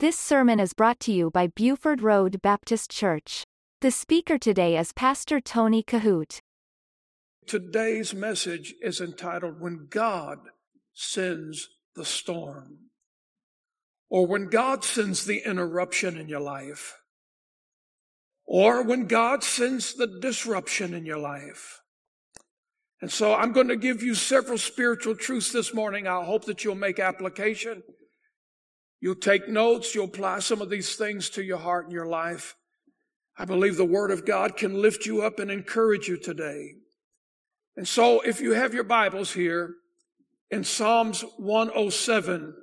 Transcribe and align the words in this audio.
This 0.00 0.18
sermon 0.18 0.58
is 0.60 0.72
brought 0.72 0.98
to 1.00 1.12
you 1.12 1.30
by 1.30 1.48
Buford 1.48 2.00
Road 2.00 2.40
Baptist 2.40 2.90
Church. 2.90 3.44
The 3.82 3.90
speaker 3.90 4.38
today 4.38 4.78
is 4.78 4.94
Pastor 4.94 5.42
Tony 5.42 5.82
Kohout. 5.82 6.40
Today's 7.46 8.14
message 8.14 8.72
is 8.80 9.02
entitled 9.02 9.60
When 9.60 9.88
God 9.90 10.38
Sends 10.94 11.68
the 11.94 12.06
Storm, 12.06 12.78
or 14.08 14.26
When 14.26 14.48
God 14.48 14.84
Sends 14.84 15.26
the 15.26 15.42
Interruption 15.44 16.16
in 16.16 16.30
Your 16.30 16.40
Life, 16.40 16.96
or 18.46 18.82
When 18.82 19.06
God 19.06 19.44
Sends 19.44 19.92
the 19.92 20.06
Disruption 20.06 20.94
in 20.94 21.04
Your 21.04 21.18
Life. 21.18 21.82
And 23.02 23.12
so 23.12 23.34
I'm 23.34 23.52
going 23.52 23.68
to 23.68 23.76
give 23.76 24.02
you 24.02 24.14
several 24.14 24.56
spiritual 24.56 25.14
truths 25.14 25.52
this 25.52 25.74
morning. 25.74 26.06
I 26.06 26.24
hope 26.24 26.46
that 26.46 26.64
you'll 26.64 26.74
make 26.74 26.98
application. 26.98 27.82
You'll 29.00 29.14
take 29.14 29.48
notes. 29.48 29.94
You'll 29.94 30.04
apply 30.04 30.40
some 30.40 30.60
of 30.60 30.70
these 30.70 30.96
things 30.96 31.30
to 31.30 31.42
your 31.42 31.58
heart 31.58 31.84
and 31.84 31.92
your 31.92 32.06
life. 32.06 32.56
I 33.38 33.46
believe 33.46 33.76
the 33.76 33.84
Word 33.84 34.10
of 34.10 34.26
God 34.26 34.56
can 34.56 34.82
lift 34.82 35.06
you 35.06 35.22
up 35.22 35.38
and 35.38 35.50
encourage 35.50 36.08
you 36.08 36.18
today. 36.18 36.74
And 37.76 37.88
so 37.88 38.20
if 38.20 38.40
you 38.40 38.52
have 38.52 38.74
your 38.74 38.84
Bibles 38.84 39.32
here 39.32 39.76
in 40.50 40.64
Psalms 40.64 41.24
107, 41.38 42.54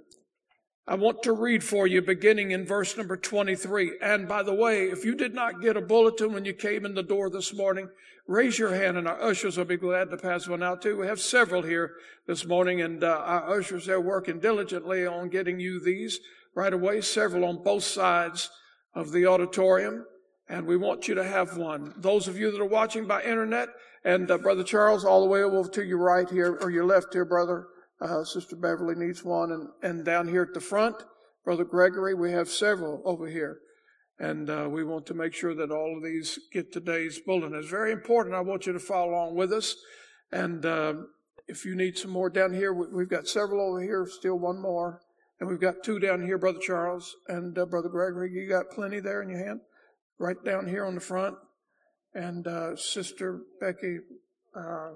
I 0.90 0.96
want 0.96 1.22
to 1.24 1.34
read 1.34 1.66
for 1.66 1.86
you 1.86 2.02
beginning 2.02 2.52
in 2.52 2.66
verse 2.66 2.96
number 2.96 3.18
23. 3.18 3.98
And 4.02 4.26
by 4.26 4.42
the 4.42 4.54
way, 4.54 4.86
if 4.86 5.04
you 5.04 5.16
did 5.16 5.36
not 5.36 5.62
get 5.62 5.76
a 5.76 5.82
bulletin 5.82 6.32
when 6.32 6.46
you 6.46 6.54
came 6.54 6.86
in 6.86 6.94
the 6.94 7.04
door 7.04 7.30
this 7.30 7.54
morning, 7.54 7.90
raise 8.26 8.58
your 8.58 8.74
hand 8.74 8.96
and 8.96 9.06
our 9.06 9.22
ushers 9.22 9.58
will 9.58 9.66
be 9.66 9.76
glad 9.76 10.10
to 10.10 10.18
pass 10.18 10.48
one 10.48 10.64
out 10.64 10.82
too. 10.82 10.96
We 10.96 11.08
have 11.08 11.20
several 11.20 11.62
here 11.62 11.96
this 12.26 12.46
morning 12.46 12.80
and 12.80 13.04
uh, 13.04 13.22
our 13.26 13.60
ushers 13.60 13.90
are 13.90 14.00
working 14.00 14.40
diligently 14.40 15.06
on 15.06 15.28
getting 15.28 15.60
you 15.60 15.82
these 15.82 16.22
right 16.56 16.72
away, 16.72 17.02
several 17.02 17.44
on 17.44 17.64
both 17.64 17.84
sides 17.84 18.50
of 18.96 19.12
the 19.12 19.26
auditorium. 19.26 20.06
And 20.48 20.66
we 20.66 20.78
want 20.78 21.10
you 21.10 21.16
to 21.16 21.24
have 21.26 21.58
one. 21.58 21.96
Those 21.98 22.30
of 22.30 22.40
you 22.40 22.50
that 22.50 22.62
are 22.62 22.66
watching 22.66 23.06
by 23.06 23.24
internet 23.24 23.68
and 24.06 24.32
uh, 24.32 24.38
Brother 24.38 24.64
Charles 24.64 25.04
all 25.04 25.20
the 25.20 25.28
way 25.28 25.44
over 25.44 25.68
to 25.68 25.84
your 25.84 25.98
right 25.98 26.30
here 26.30 26.58
or 26.62 26.70
your 26.70 26.86
left 26.86 27.12
here, 27.12 27.26
brother. 27.26 27.68
Uh, 28.00 28.24
Sister 28.24 28.56
Beverly 28.56 28.96
needs 28.96 29.24
one, 29.24 29.52
and, 29.52 29.70
and 29.82 30.06
down 30.06 30.28
here 30.28 30.44
at 30.44 30.54
the 30.54 30.60
front, 30.60 30.96
Brother 31.44 31.64
Gregory, 31.64 32.14
we 32.14 32.32
have 32.32 32.50
several 32.50 33.02
over 33.06 33.28
here. 33.28 33.60
And 34.20 34.50
uh, 34.50 34.68
we 34.70 34.84
want 34.84 35.06
to 35.08 35.14
make 35.14 35.34
sure 35.34 35.54
that 35.56 35.72
all 35.72 35.96
of 35.96 36.04
these 36.04 36.40
get 36.52 36.74
today's 36.74 37.20
bulletin. 37.20 37.56
It's 37.56 37.70
very 37.70 37.92
important. 37.92 38.36
I 38.36 38.42
want 38.42 38.66
you 38.66 38.74
to 38.74 38.80
follow 38.80 39.12
along 39.12 39.36
with 39.36 39.54
us. 39.54 39.76
And 40.32 40.66
uh, 40.66 40.94
if 41.48 41.66
you 41.66 41.76
need 41.76 41.98
some 41.98 42.12
more 42.12 42.30
down 42.30 42.54
here, 42.54 42.74
we've 42.74 43.10
got 43.10 43.28
several 43.28 43.62
over 43.62 43.82
here, 43.82 44.08
still 44.10 44.38
one 44.38 44.60
more. 44.60 45.02
And 45.40 45.48
we've 45.48 45.62
got 45.62 45.84
two 45.84 46.00
down 46.00 46.26
here, 46.26 46.40
Brother 46.40 46.60
Charles 46.60 47.16
and 47.28 47.58
uh, 47.58 47.66
Brother 47.66 47.90
Gregory. 47.90 48.32
You 48.32 48.50
got 48.50 48.72
plenty 48.72 49.00
there 49.00 49.22
in 49.22 49.30
your 49.30 49.46
hand? 49.46 49.62
Right 50.20 50.44
down 50.44 50.68
here 50.68 50.84
on 50.84 50.96
the 50.96 51.02
front. 51.02 51.38
And 52.16 52.48
uh, 52.48 52.76
Sister 52.76 53.42
Becky. 53.62 54.00
Uh, 54.56 54.94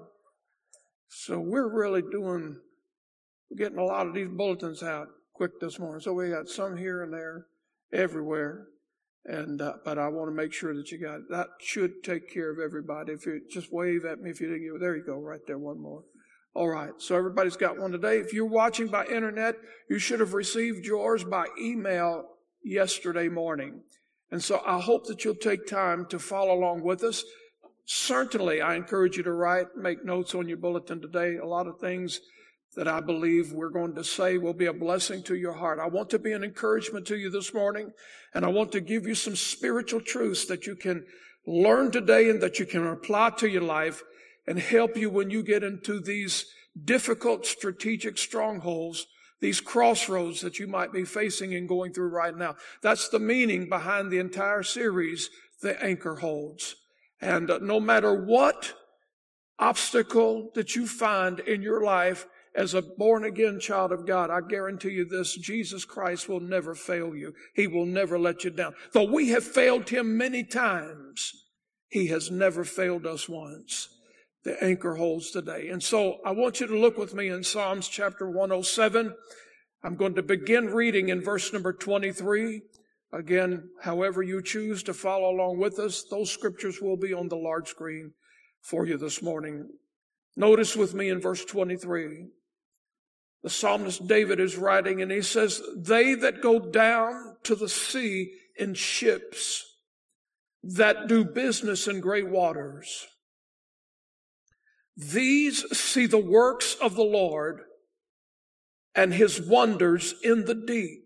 so 1.08 1.38
we're 1.38 1.72
really 1.72 2.02
doing 2.02 2.58
we're 3.52 3.64
getting 3.64 3.78
a 3.78 3.84
lot 3.84 4.06
of 4.06 4.14
these 4.14 4.28
bulletins 4.28 4.82
out 4.82 5.08
quick 5.34 5.60
this 5.60 5.78
morning. 5.78 6.00
So 6.00 6.14
we 6.14 6.30
got 6.30 6.48
some 6.48 6.76
here 6.76 7.02
and 7.02 7.12
there, 7.12 7.46
everywhere. 7.92 8.68
And, 9.26 9.60
uh, 9.60 9.74
but 9.84 9.98
I 9.98 10.08
want 10.08 10.30
to 10.30 10.34
make 10.34 10.52
sure 10.52 10.74
that 10.74 10.90
you 10.90 10.98
got 10.98 11.16
it. 11.16 11.30
That 11.30 11.48
should 11.60 12.02
take 12.02 12.32
care 12.32 12.50
of 12.50 12.58
everybody. 12.58 13.12
If 13.12 13.26
you 13.26 13.42
just 13.50 13.72
wave 13.72 14.04
at 14.04 14.20
me 14.20 14.30
if 14.30 14.40
you 14.40 14.48
didn't 14.48 14.72
get 14.72 14.80
There 14.80 14.96
you 14.96 15.04
go, 15.04 15.18
right 15.18 15.40
there, 15.46 15.58
one 15.58 15.80
more. 15.80 16.02
All 16.54 16.68
right. 16.68 16.92
So 16.96 17.14
everybody's 17.14 17.56
got 17.56 17.78
one 17.78 17.92
today. 17.92 18.18
If 18.18 18.32
you're 18.32 18.46
watching 18.46 18.88
by 18.88 19.04
internet, 19.06 19.56
you 19.88 19.98
should 19.98 20.20
have 20.20 20.32
received 20.32 20.86
yours 20.86 21.22
by 21.22 21.46
email 21.60 22.24
yesterday 22.64 23.28
morning. 23.28 23.82
And 24.30 24.42
so 24.42 24.62
I 24.66 24.80
hope 24.80 25.06
that 25.08 25.24
you'll 25.24 25.34
take 25.34 25.66
time 25.66 26.06
to 26.06 26.18
follow 26.18 26.54
along 26.54 26.82
with 26.82 27.04
us. 27.04 27.22
Certainly, 27.84 28.62
I 28.62 28.76
encourage 28.76 29.18
you 29.18 29.22
to 29.24 29.32
write, 29.32 29.66
make 29.76 30.04
notes 30.04 30.34
on 30.34 30.48
your 30.48 30.56
bulletin 30.56 31.02
today. 31.02 31.36
A 31.36 31.46
lot 31.46 31.66
of 31.66 31.78
things 31.80 32.20
that 32.76 32.88
I 32.88 33.00
believe 33.00 33.52
we're 33.52 33.70
going 33.70 33.94
to 33.94 34.04
say 34.04 34.38
will 34.38 34.54
be 34.54 34.66
a 34.66 34.72
blessing 34.72 35.22
to 35.24 35.34
your 35.34 35.52
heart. 35.52 35.78
I 35.78 35.86
want 35.86 36.10
to 36.10 36.18
be 36.18 36.32
an 36.32 36.44
encouragement 36.44 37.06
to 37.08 37.16
you 37.16 37.30
this 37.30 37.52
morning, 37.52 37.92
and 38.34 38.44
I 38.44 38.48
want 38.48 38.72
to 38.72 38.80
give 38.80 39.06
you 39.06 39.14
some 39.14 39.36
spiritual 39.36 40.00
truths 40.00 40.46
that 40.46 40.66
you 40.66 40.74
can 40.74 41.04
learn 41.46 41.90
today 41.90 42.30
and 42.30 42.40
that 42.40 42.58
you 42.58 42.66
can 42.66 42.86
apply 42.86 43.30
to 43.38 43.48
your 43.48 43.62
life 43.62 44.02
and 44.46 44.58
help 44.58 44.96
you 44.96 45.10
when 45.10 45.30
you 45.30 45.42
get 45.42 45.62
into 45.62 46.00
these 46.00 46.46
difficult 46.84 47.46
strategic 47.46 48.16
strongholds, 48.16 49.06
these 49.40 49.60
crossroads 49.60 50.40
that 50.40 50.58
you 50.58 50.66
might 50.66 50.92
be 50.92 51.04
facing 51.04 51.54
and 51.54 51.68
going 51.68 51.92
through 51.92 52.08
right 52.08 52.36
now. 52.36 52.56
That's 52.80 53.08
the 53.08 53.18
meaning 53.18 53.68
behind 53.68 54.10
the 54.10 54.18
entire 54.18 54.62
series, 54.62 55.30
The 55.60 55.82
Anchor 55.82 56.16
Holds. 56.16 56.76
And 57.20 57.50
uh, 57.50 57.58
no 57.60 57.78
matter 57.78 58.24
what 58.24 58.72
obstacle 59.58 60.50
that 60.54 60.74
you 60.74 60.86
find 60.86 61.38
in 61.40 61.62
your 61.62 61.84
life, 61.84 62.26
as 62.54 62.74
a 62.74 62.82
born 62.82 63.24
again 63.24 63.60
child 63.60 63.92
of 63.92 64.06
God, 64.06 64.30
I 64.30 64.40
guarantee 64.46 64.90
you 64.90 65.04
this, 65.06 65.36
Jesus 65.36 65.84
Christ 65.84 66.28
will 66.28 66.40
never 66.40 66.74
fail 66.74 67.16
you. 67.16 67.34
He 67.54 67.66
will 67.66 67.86
never 67.86 68.18
let 68.18 68.44
you 68.44 68.50
down. 68.50 68.74
Though 68.92 69.10
we 69.10 69.30
have 69.30 69.44
failed 69.44 69.88
him 69.88 70.18
many 70.18 70.44
times, 70.44 71.32
he 71.88 72.08
has 72.08 72.30
never 72.30 72.64
failed 72.64 73.06
us 73.06 73.28
once. 73.28 73.88
The 74.44 74.62
anchor 74.62 74.96
holds 74.96 75.30
today. 75.30 75.68
And 75.68 75.82
so 75.82 76.18
I 76.26 76.32
want 76.32 76.60
you 76.60 76.66
to 76.66 76.78
look 76.78 76.98
with 76.98 77.14
me 77.14 77.28
in 77.28 77.44
Psalms 77.44 77.88
chapter 77.88 78.28
107. 78.28 79.14
I'm 79.82 79.96
going 79.96 80.14
to 80.16 80.22
begin 80.22 80.66
reading 80.66 81.08
in 81.08 81.22
verse 81.22 81.52
number 81.52 81.72
23. 81.72 82.62
Again, 83.12 83.70
however 83.82 84.22
you 84.22 84.42
choose 84.42 84.82
to 84.84 84.94
follow 84.94 85.30
along 85.30 85.58
with 85.58 85.78
us, 85.78 86.04
those 86.10 86.30
scriptures 86.30 86.80
will 86.82 86.96
be 86.96 87.14
on 87.14 87.28
the 87.28 87.36
large 87.36 87.68
screen 87.68 88.12
for 88.60 88.86
you 88.86 88.96
this 88.96 89.22
morning. 89.22 89.68
Notice 90.36 90.76
with 90.76 90.94
me 90.94 91.08
in 91.08 91.20
verse 91.20 91.44
23 91.44 92.28
the 93.42 93.50
psalmist 93.50 94.06
David 94.06 94.38
is 94.38 94.56
writing 94.56 95.02
and 95.02 95.10
he 95.10 95.22
says, 95.22 95.60
they 95.76 96.14
that 96.14 96.42
go 96.42 96.60
down 96.60 97.36
to 97.42 97.54
the 97.54 97.68
sea 97.68 98.34
in 98.56 98.74
ships 98.74 99.64
that 100.62 101.08
do 101.08 101.24
business 101.24 101.88
in 101.88 102.00
great 102.00 102.28
waters. 102.28 103.06
These 104.96 105.64
see 105.76 106.06
the 106.06 106.18
works 106.18 106.74
of 106.74 106.94
the 106.94 107.02
Lord 107.02 107.62
and 108.94 109.12
his 109.12 109.40
wonders 109.40 110.14
in 110.22 110.44
the 110.44 110.54
deep. 110.54 111.00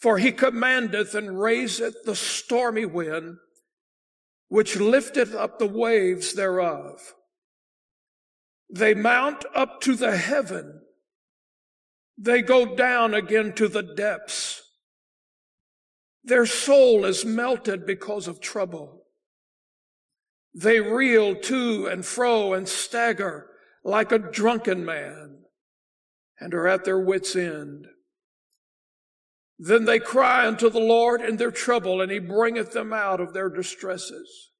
For 0.00 0.18
he 0.18 0.30
commandeth 0.30 1.14
and 1.14 1.40
raiseth 1.40 2.04
the 2.04 2.14
stormy 2.14 2.86
wind, 2.86 3.38
which 4.48 4.76
lifteth 4.76 5.34
up 5.34 5.58
the 5.58 5.66
waves 5.66 6.34
thereof. 6.34 7.14
They 8.70 8.94
mount 8.94 9.44
up 9.54 9.80
to 9.82 9.94
the 9.94 10.16
heaven 10.16 10.82
they 12.18 12.42
go 12.42 12.74
down 12.74 13.14
again 13.14 13.52
to 13.54 13.68
the 13.68 13.82
depths. 13.82 14.62
Their 16.24 16.46
soul 16.46 17.04
is 17.04 17.24
melted 17.24 17.86
because 17.86 18.26
of 18.26 18.40
trouble. 18.40 19.04
They 20.54 20.80
reel 20.80 21.36
to 21.36 21.86
and 21.86 22.04
fro 22.04 22.54
and 22.54 22.68
stagger 22.68 23.50
like 23.84 24.10
a 24.10 24.18
drunken 24.18 24.84
man 24.84 25.44
and 26.40 26.54
are 26.54 26.66
at 26.66 26.84
their 26.84 26.98
wits' 26.98 27.36
end. 27.36 27.86
Then 29.58 29.84
they 29.84 29.98
cry 29.98 30.46
unto 30.46 30.68
the 30.68 30.80
Lord 30.80 31.22
in 31.22 31.36
their 31.36 31.50
trouble, 31.50 32.02
and 32.02 32.12
he 32.12 32.18
bringeth 32.18 32.72
them 32.72 32.92
out 32.92 33.20
of 33.20 33.32
their 33.32 33.48
distresses. 33.48 34.50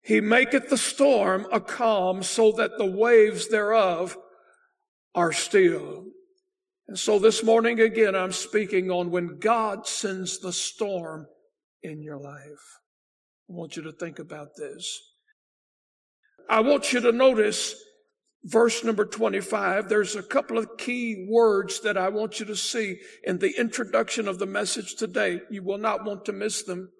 He 0.00 0.20
maketh 0.20 0.68
the 0.68 0.78
storm 0.78 1.46
a 1.52 1.60
calm 1.60 2.22
so 2.22 2.50
that 2.52 2.78
the 2.78 2.90
waves 2.90 3.48
thereof 3.48 4.16
are 5.14 5.32
still. 5.32 6.04
And 6.88 6.98
so 6.98 7.18
this 7.18 7.42
morning 7.42 7.80
again, 7.80 8.14
I'm 8.14 8.32
speaking 8.32 8.90
on 8.90 9.10
when 9.10 9.38
God 9.38 9.86
sends 9.86 10.38
the 10.38 10.52
storm 10.52 11.26
in 11.82 12.02
your 12.02 12.18
life. 12.18 12.78
I 13.48 13.54
want 13.54 13.76
you 13.76 13.82
to 13.82 13.92
think 13.92 14.18
about 14.18 14.48
this. 14.56 15.00
I 16.48 16.60
want 16.60 16.92
you 16.92 17.00
to 17.00 17.12
notice 17.12 17.74
verse 18.44 18.82
number 18.84 19.04
25. 19.04 19.88
There's 19.88 20.16
a 20.16 20.22
couple 20.22 20.58
of 20.58 20.76
key 20.76 21.26
words 21.30 21.80
that 21.80 21.96
I 21.96 22.08
want 22.08 22.40
you 22.40 22.46
to 22.46 22.56
see 22.56 22.98
in 23.24 23.38
the 23.38 23.54
introduction 23.58 24.28
of 24.28 24.38
the 24.38 24.46
message 24.46 24.96
today. 24.96 25.40
You 25.50 25.62
will 25.62 25.78
not 25.78 26.04
want 26.04 26.24
to 26.26 26.32
miss 26.32 26.62
them. 26.62 26.90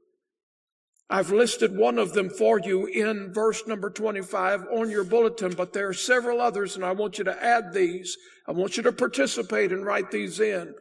I've 1.12 1.30
listed 1.30 1.76
one 1.76 1.98
of 1.98 2.14
them 2.14 2.30
for 2.30 2.58
you 2.58 2.86
in 2.86 3.34
verse 3.34 3.66
number 3.66 3.90
25 3.90 4.68
on 4.72 4.88
your 4.88 5.04
bulletin, 5.04 5.52
but 5.52 5.74
there 5.74 5.88
are 5.88 5.92
several 5.92 6.40
others 6.40 6.74
and 6.74 6.82
I 6.82 6.92
want 6.92 7.18
you 7.18 7.24
to 7.24 7.44
add 7.44 7.74
these. 7.74 8.16
I 8.48 8.52
want 8.52 8.78
you 8.78 8.82
to 8.84 8.92
participate 8.92 9.72
and 9.72 9.84
write 9.84 10.10
these 10.10 10.40
in. 10.40 10.74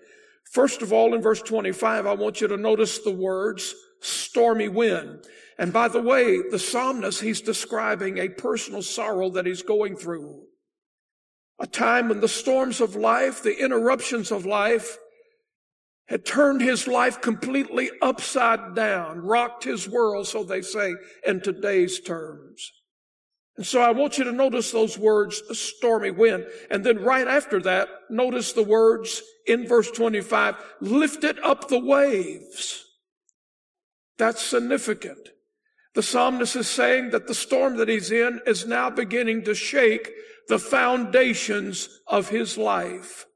First 0.53 0.81
of 0.81 0.93
all, 0.93 1.13
in 1.13 1.21
verse 1.21 1.41
25, 1.41 2.07
I 2.07 2.13
want 2.13 2.39
you 2.39 2.47
to 2.47 2.55
notice 2.55 2.99
the 2.99 3.11
words 3.11 3.75
stormy 3.99 4.69
wind. 4.69 5.25
And 5.59 5.73
by 5.73 5.89
the 5.89 6.01
way, 6.01 6.39
the 6.49 6.59
psalmist, 6.59 7.19
he's 7.19 7.41
describing 7.41 8.17
a 8.17 8.29
personal 8.29 8.81
sorrow 8.81 9.29
that 9.31 9.45
he's 9.45 9.63
going 9.63 9.97
through. 9.97 10.43
A 11.59 11.67
time 11.67 12.07
when 12.07 12.21
the 12.21 12.29
storms 12.29 12.79
of 12.79 12.95
life, 12.95 13.43
the 13.43 13.61
interruptions 13.61 14.31
of 14.31 14.45
life 14.45 14.97
had 16.11 16.25
turned 16.25 16.59
his 16.59 16.87
life 16.87 17.21
completely 17.21 17.89
upside 18.01 18.75
down, 18.75 19.21
rocked 19.21 19.63
his 19.63 19.87
world, 19.87 20.27
so 20.27 20.43
they 20.43 20.61
say 20.61 20.93
in 21.25 21.39
today's 21.39 22.01
terms. 22.01 22.69
And 23.55 23.65
so 23.65 23.81
I 23.81 23.91
want 23.91 24.17
you 24.17 24.25
to 24.25 24.33
notice 24.33 24.71
those 24.71 24.97
words, 24.97 25.41
stormy 25.57 26.11
wind. 26.11 26.47
And 26.69 26.85
then 26.85 26.99
right 26.99 27.25
after 27.25 27.61
that, 27.61 27.87
notice 28.09 28.51
the 28.51 28.63
words 28.63 29.21
in 29.47 29.65
verse 29.65 29.89
25, 29.89 30.55
lifted 30.81 31.39
up 31.39 31.69
the 31.69 31.79
waves. 31.79 32.83
That's 34.17 34.41
significant. 34.41 35.29
The 35.95 36.03
psalmist 36.03 36.57
is 36.57 36.67
saying 36.67 37.11
that 37.11 37.27
the 37.27 37.33
storm 37.33 37.77
that 37.77 37.87
he's 37.87 38.11
in 38.11 38.41
is 38.45 38.65
now 38.65 38.89
beginning 38.89 39.45
to 39.45 39.55
shake 39.55 40.11
the 40.49 40.59
foundations 40.59 41.87
of 42.05 42.27
his 42.27 42.57
life. 42.57 43.27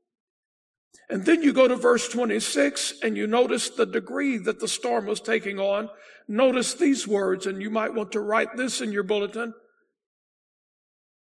And 1.09 1.25
then 1.25 1.43
you 1.43 1.53
go 1.53 1.67
to 1.67 1.75
verse 1.75 2.09
26 2.09 2.95
and 3.03 3.15
you 3.15 3.27
notice 3.27 3.69
the 3.69 3.85
degree 3.85 4.37
that 4.39 4.59
the 4.59 4.67
storm 4.67 5.05
was 5.05 5.21
taking 5.21 5.59
on. 5.59 5.89
Notice 6.27 6.73
these 6.73 7.07
words, 7.07 7.45
and 7.45 7.61
you 7.61 7.69
might 7.69 7.93
want 7.93 8.11
to 8.13 8.19
write 8.19 8.57
this 8.57 8.81
in 8.81 8.91
your 8.91 9.03
bulletin. 9.03 9.53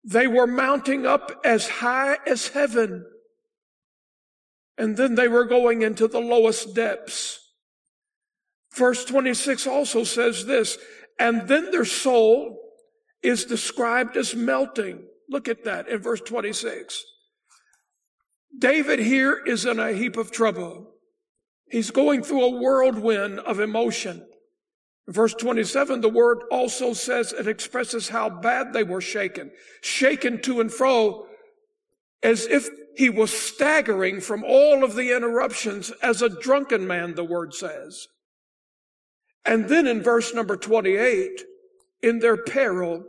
They 0.03 0.27
were 0.27 0.47
mounting 0.47 1.07
up 1.07 1.31
as 1.43 1.67
high 1.67 2.17
as 2.27 2.49
heaven. 2.49 3.05
And 4.77 4.97
then 4.97 5.15
they 5.15 5.27
were 5.27 5.45
going 5.45 5.81
into 5.81 6.07
the 6.07 6.19
lowest 6.19 6.75
depths. 6.75 7.39
Verse 8.75 9.03
26 9.05 9.67
also 9.67 10.03
says 10.03 10.45
this, 10.45 10.77
and 11.19 11.47
then 11.47 11.71
their 11.71 11.85
soul 11.85 12.59
is 13.21 13.45
described 13.45 14.17
as 14.17 14.33
melting. 14.35 15.03
Look 15.29 15.47
at 15.47 15.65
that 15.65 15.87
in 15.87 15.99
verse 15.99 16.21
26. 16.21 17.03
David 18.61 18.99
here 18.99 19.41
is 19.45 19.65
in 19.65 19.79
a 19.79 19.91
heap 19.91 20.17
of 20.17 20.31
trouble. 20.31 20.91
He's 21.69 21.89
going 21.89 22.21
through 22.21 22.45
a 22.45 22.59
whirlwind 22.61 23.39
of 23.39 23.59
emotion. 23.59 24.25
Verse 25.07 25.33
27, 25.33 26.01
the 26.01 26.09
word 26.09 26.43
also 26.51 26.93
says 26.93 27.33
it 27.33 27.47
expresses 27.47 28.07
how 28.07 28.29
bad 28.29 28.71
they 28.71 28.83
were 28.83 29.01
shaken, 29.01 29.51
shaken 29.81 30.41
to 30.43 30.61
and 30.61 30.71
fro 30.71 31.25
as 32.23 32.45
if 32.45 32.69
he 32.95 33.09
was 33.09 33.31
staggering 33.31 34.21
from 34.21 34.43
all 34.43 34.83
of 34.83 34.95
the 34.95 35.15
interruptions 35.15 35.91
as 36.03 36.21
a 36.21 36.29
drunken 36.29 36.85
man, 36.85 37.15
the 37.15 37.23
word 37.23 37.53
says. 37.53 38.07
And 39.43 39.67
then 39.67 39.87
in 39.87 40.03
verse 40.03 40.35
number 40.35 40.55
28, 40.55 41.41
in 42.03 42.19
their 42.19 42.37
peril, 42.37 43.05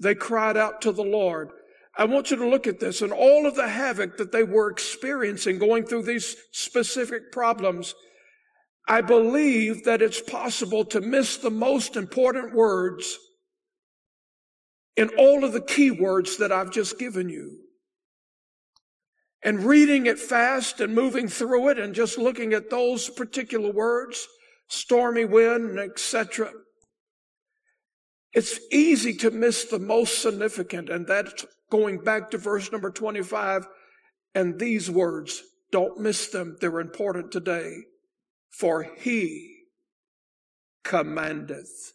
they 0.00 0.16
cried 0.16 0.56
out 0.56 0.82
to 0.82 0.90
the 0.90 1.04
Lord. 1.04 1.50
I 1.96 2.06
want 2.06 2.30
you 2.30 2.36
to 2.38 2.48
look 2.48 2.66
at 2.66 2.80
this 2.80 3.02
and 3.02 3.12
all 3.12 3.46
of 3.46 3.54
the 3.54 3.68
havoc 3.68 4.16
that 4.16 4.32
they 4.32 4.44
were 4.44 4.70
experiencing 4.70 5.58
going 5.58 5.84
through 5.84 6.04
these 6.04 6.36
specific 6.52 7.32
problems. 7.32 7.94
I 8.88 9.02
believe 9.02 9.84
that 9.84 10.02
it's 10.02 10.20
possible 10.20 10.84
to 10.86 11.00
miss 11.00 11.36
the 11.36 11.50
most 11.50 11.96
important 11.96 12.54
words 12.54 13.18
in 14.96 15.10
all 15.18 15.44
of 15.44 15.52
the 15.52 15.60
key 15.60 15.90
words 15.90 16.38
that 16.38 16.52
I've 16.52 16.70
just 16.70 16.98
given 16.98 17.28
you. 17.28 17.58
And 19.44 19.64
reading 19.64 20.06
it 20.06 20.18
fast 20.18 20.80
and 20.80 20.94
moving 20.94 21.28
through 21.28 21.68
it 21.68 21.78
and 21.78 21.94
just 21.94 22.16
looking 22.16 22.52
at 22.52 22.70
those 22.70 23.08
particular 23.10 23.72
words, 23.72 24.26
stormy 24.68 25.24
wind, 25.24 25.78
etc. 25.78 26.52
It's 28.32 28.60
easy 28.70 29.14
to 29.14 29.30
miss 29.30 29.64
the 29.64 29.78
most 29.78 30.22
significant, 30.22 30.88
and 30.88 31.06
that's 31.06 31.44
going 31.72 31.96
back 31.96 32.30
to 32.30 32.36
verse 32.36 32.70
number 32.70 32.90
25, 32.90 33.66
and 34.34 34.60
these 34.60 34.90
words, 34.90 35.42
don't 35.70 35.98
miss 35.98 36.28
them. 36.28 36.58
They're 36.60 36.80
important 36.80 37.32
today. 37.32 37.78
For 38.50 38.82
he 38.82 39.56
commandeth 40.84 41.94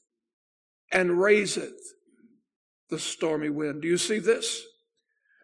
and 0.91 1.21
raiseth 1.21 1.93
the 2.89 2.97
stormy 2.97 3.49
wind. 3.49 3.83
Do 3.83 3.87
you 3.87 3.99
see 3.99 4.17
this? 4.17 4.63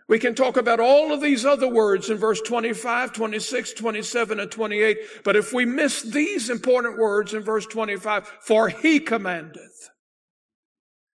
We 0.09 0.17
can 0.17 0.33
talk 0.33 0.57
about 0.57 0.79
all 0.79 1.13
of 1.13 1.21
these 1.21 1.45
other 1.45 1.67
words 1.69 2.09
in 2.09 2.17
verse 2.17 2.41
25, 2.41 3.13
26, 3.13 3.73
27, 3.73 4.39
and 4.39 4.51
28. 4.51 4.97
But 5.23 5.35
if 5.35 5.53
we 5.53 5.65
miss 5.65 6.01
these 6.01 6.49
important 6.49 6.97
words 6.97 7.35
in 7.35 7.43
verse 7.43 7.67
25, 7.67 8.27
for 8.41 8.69
he 8.69 8.99
commandeth. 8.99 9.91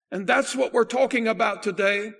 And 0.09 0.25
that's 0.25 0.55
what 0.55 0.71
we're 0.71 0.85
talking 0.85 1.27
about 1.27 1.61
today. 1.61 2.13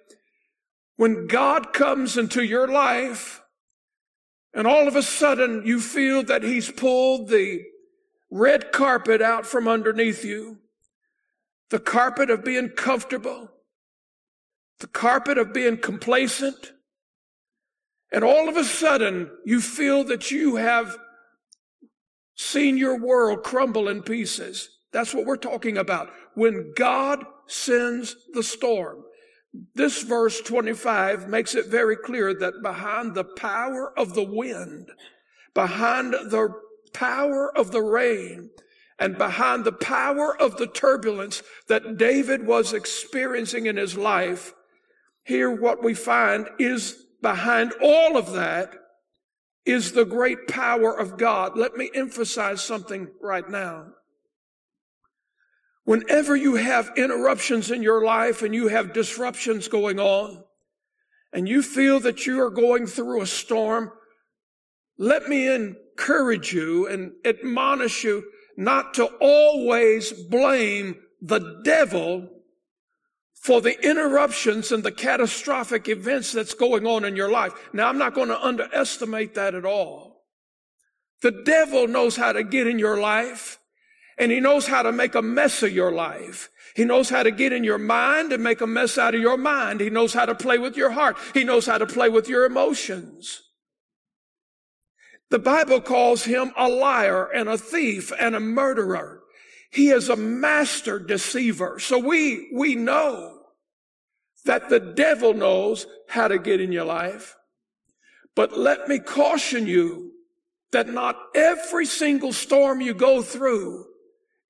When 1.00 1.28
God 1.28 1.72
comes 1.72 2.18
into 2.18 2.44
your 2.44 2.68
life 2.68 3.42
and 4.54 4.68
all 4.68 4.86
of 4.86 4.98
a 4.98 5.02
sudden 5.02 5.66
you 5.66 5.80
feel 5.80 6.24
that 6.24 6.44
he's 6.44 6.70
pulled 6.70 7.30
the 7.30 7.62
red 8.30 8.74
carpet 8.74 9.22
out 9.22 9.46
from 9.46 9.66
underneath 9.66 10.26
you, 10.26 10.58
the 11.70 11.80
carpet 11.80 12.30
of 12.30 12.44
being 12.44 12.68
comfortable, 12.68 13.50
the 14.80 14.88
carpet 14.88 15.38
of 15.38 15.54
being 15.54 15.78
complacent, 15.78 16.74
and 18.12 18.26
all 18.26 18.50
of 18.50 18.58
a 18.58 18.66
sudden 18.66 19.32
you 19.46 19.62
feel 19.62 20.04
that 20.04 20.32
you 20.32 20.58
have 20.58 20.98
seen 22.36 22.78
your 22.78 23.00
world 23.00 23.46
crumble 23.46 23.88
in 23.88 24.04
pieces. 24.04 24.70
That's 24.92 25.14
what 25.14 25.26
we're 25.26 25.38
talking 25.38 25.78
about. 25.78 26.10
When 26.34 26.74
God 26.76 27.24
sends 27.48 28.18
the 28.34 28.44
storm. 28.44 29.06
This 29.74 30.04
verse 30.04 30.42
25 30.42 31.28
makes 31.28 31.56
it 31.56 31.68
very 31.68 31.96
clear 31.96 32.34
that 32.34 32.62
behind 32.62 33.16
the 33.16 33.24
power 33.24 33.98
of 33.98 34.14
the 34.14 34.24
wind, 34.24 34.90
behind 35.54 36.14
the 36.14 36.54
power 36.94 37.56
of 37.58 37.72
the 37.72 37.82
rain, 37.82 38.52
and 39.00 39.18
behind 39.18 39.64
the 39.64 39.72
power 39.72 40.40
of 40.40 40.58
the 40.58 40.68
turbulence 40.68 41.42
that 41.68 41.98
David 41.98 42.46
was 42.46 42.74
experiencing 42.74 43.66
in 43.66 43.78
his 43.78 43.98
life, 43.98 44.54
here 45.24 45.50
what 45.50 45.84
we 45.84 45.94
find 45.94 46.48
is 46.60 47.06
behind 47.22 47.74
all 47.82 48.18
of 48.18 48.34
that 48.34 48.74
is 49.66 49.92
the 49.92 50.06
great 50.06 50.48
power 50.48 50.98
of 50.98 51.18
God. 51.18 51.58
Let 51.58 51.76
me 51.76 51.90
emphasize 51.94 52.62
something 52.62 53.08
right 53.22 53.48
now. 53.50 53.88
Whenever 55.90 56.36
you 56.36 56.54
have 56.54 56.92
interruptions 56.98 57.72
in 57.72 57.82
your 57.82 58.06
life 58.06 58.44
and 58.44 58.54
you 58.54 58.68
have 58.68 58.94
disruptions 58.94 59.68
going 59.68 60.00
on, 60.00 60.44
and 61.34 61.50
you 61.50 61.64
feel 61.64 62.00
that 62.00 62.28
you 62.28 62.40
are 62.44 62.52
going 62.52 62.86
through 62.86 63.24
a 63.24 63.26
storm, 63.26 63.92
let 65.00 65.28
me 65.28 65.52
encourage 65.52 66.54
you 66.54 66.88
and 66.88 67.14
admonish 67.26 68.04
you 68.04 68.24
not 68.56 68.94
to 68.94 69.06
always 69.20 70.14
blame 70.14 70.96
the 71.24 71.60
devil 71.64 72.30
for 73.34 73.60
the 73.60 73.84
interruptions 73.84 74.72
and 74.72 74.84
the 74.84 74.92
catastrophic 74.92 75.90
events 75.90 76.32
that's 76.32 76.54
going 76.54 76.86
on 76.86 77.04
in 77.04 77.16
your 77.16 77.32
life. 77.32 77.54
Now, 77.74 77.90
I'm 77.90 77.98
not 77.98 78.14
going 78.14 78.28
to 78.28 78.40
underestimate 78.40 79.34
that 79.34 79.56
at 79.56 79.66
all. 79.66 80.22
The 81.24 81.32
devil 81.32 81.88
knows 81.88 82.16
how 82.16 82.34
to 82.34 82.44
get 82.44 82.68
in 82.68 82.78
your 82.78 83.00
life 83.00 83.59
and 84.20 84.32
he 84.32 84.42
knows 84.42 84.68
how 84.68 84.84
to 84.84 84.92
make 84.92 85.16
a 85.16 85.22
mess 85.22 85.64
of 85.64 85.72
your 85.72 85.92
life. 85.92 86.50
He 86.76 86.84
knows 86.84 87.10
how 87.10 87.24
to 87.24 87.32
get 87.32 87.54
in 87.54 87.64
your 87.64 87.78
mind 87.78 88.34
and 88.34 88.44
make 88.44 88.62
a 88.62 88.68
mess 88.68 88.98
out 88.98 89.16
of 89.16 89.22
your 89.22 89.38
mind. 89.38 89.80
He 89.80 89.90
knows 89.90 90.14
how 90.14 90.26
to 90.26 90.36
play 90.36 90.58
with 90.58 90.76
your 90.76 90.92
heart. 90.92 91.18
He 91.34 91.46
knows 91.46 91.66
how 91.66 91.78
to 91.78 91.88
play 91.88 92.10
with 92.10 92.28
your 92.28 92.46
emotions. 92.46 93.42
The 95.30 95.40
Bible 95.40 95.80
calls 95.80 96.26
him 96.26 96.52
a 96.58 96.68
liar 96.68 97.30
and 97.32 97.48
a 97.48 97.58
thief 97.58 98.12
and 98.20 98.36
a 98.36 98.40
murderer. 98.40 99.22
He 99.72 99.90
is 99.90 100.10
a 100.10 100.16
master 100.16 101.00
deceiver. 101.00 101.80
So 101.80 101.98
we, 101.98 102.50
we 102.54 102.76
know 102.76 103.40
that 104.46 104.70
the 104.70 104.80
devil 104.80 105.34
knows 105.34 105.88
how 106.08 106.28
to 106.28 106.40
get 106.40 106.60
in 106.60 106.72
your 106.72 106.86
life. 106.86 107.36
But 108.36 108.58
let 108.58 108.88
me 108.88 109.00
caution 109.00 109.68
you 109.68 110.12
that 110.72 110.90
not 110.90 111.18
every 111.36 111.86
single 111.86 112.34
storm 112.34 112.82
you 112.82 112.94
go 112.94 113.22
through 113.22 113.89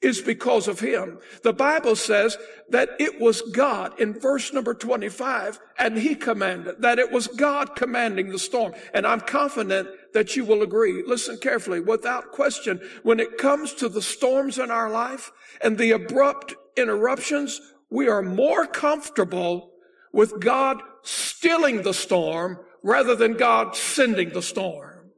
is 0.01 0.22
because 0.22 0.68
of 0.68 0.79
him. 0.79 1.20
The 1.44 1.53
Bible 1.53 1.96
says 1.96 2.38
that 2.70 2.89
it 3.00 3.20
was 3.20 3.41
God 3.41 4.00
in 4.00 4.13
verse 4.13 4.53
number 4.53 4.74
25 4.74 5.60
and 5.77 5.98
he 5.98 6.15
commanded 6.15 6.82
that 6.82 7.00
it 7.00 7.12
was 7.12 7.27
God 7.27 7.75
commanding 7.75 8.29
the 8.29 8.39
storm. 8.39 8.74
And 8.94 9.06
I'm 9.06 9.20
confident 9.20 9.89
that 10.13 10.36
you 10.36 10.46
will 10.46 10.63
agree. 10.63 11.03
Listen 11.06 11.38
carefully. 11.38 11.82
Without 11.82 12.32
question, 12.32 12.79
when 13.03 13.20
it 13.20 13.38
comes 13.38 13.74
to 13.75 13.89
the 13.89 14.01
storms 14.01 14.58
in 14.58 14.72
our 14.72 14.89
life 14.89 15.32
and 15.62 15.77
the 15.77 15.91
abrupt 15.91 16.56
interruptions, 16.77 17.60
we 17.89 18.08
are 18.08 18.22
more 18.22 18.65
comfortable 18.65 19.72
with 20.13 20.39
God 20.39 20.82
stilling 21.01 21.82
the 21.82 21.94
storm 21.94 22.60
rather 22.84 23.15
than 23.15 23.34
God 23.34 23.75
sending 23.75 24.29
the 24.29 24.41
storm. 24.41 25.12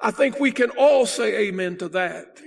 I 0.00 0.10
think 0.10 0.40
we 0.40 0.50
can 0.50 0.70
all 0.70 1.06
say 1.06 1.48
amen 1.48 1.78
to 1.78 1.88
that. 1.90 2.40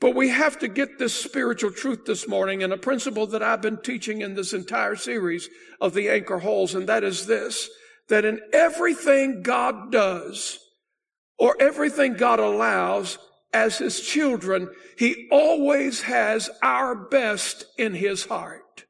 But 0.00 0.14
we 0.14 0.28
have 0.28 0.58
to 0.58 0.68
get 0.68 0.98
this 0.98 1.14
spiritual 1.14 1.70
truth 1.70 2.04
this 2.04 2.28
morning 2.28 2.62
and 2.62 2.72
a 2.72 2.78
principle 2.78 3.26
that 3.28 3.42
I've 3.42 3.62
been 3.62 3.80
teaching 3.80 4.20
in 4.20 4.34
this 4.34 4.52
entire 4.52 4.96
series 4.96 5.48
of 5.80 5.94
the 5.94 6.08
anchor 6.08 6.38
holds, 6.38 6.74
and 6.74 6.88
that 6.88 7.04
is 7.04 7.26
this, 7.26 7.70
that 8.08 8.24
in 8.24 8.40
everything 8.52 9.42
God 9.42 9.92
does, 9.92 10.58
or 11.38 11.56
everything 11.60 12.14
God 12.14 12.40
allows 12.40 13.18
as 13.52 13.78
his 13.78 14.00
children, 14.00 14.68
he 14.98 15.28
always 15.30 16.02
has 16.02 16.50
our 16.62 16.94
best 16.94 17.64
in 17.78 17.94
his 17.94 18.26
heart. 18.26 18.84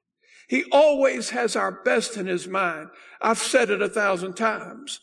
He 0.49 0.64
always 0.73 1.30
has 1.30 1.54
our 1.54 1.70
best 1.70 2.16
in 2.16 2.26
his 2.26 2.49
mind. 2.49 2.88
I've 3.20 3.38
said 3.38 3.70
it 3.70 3.82
a 3.82 3.88
thousand 3.88 4.34
times. 4.34 5.00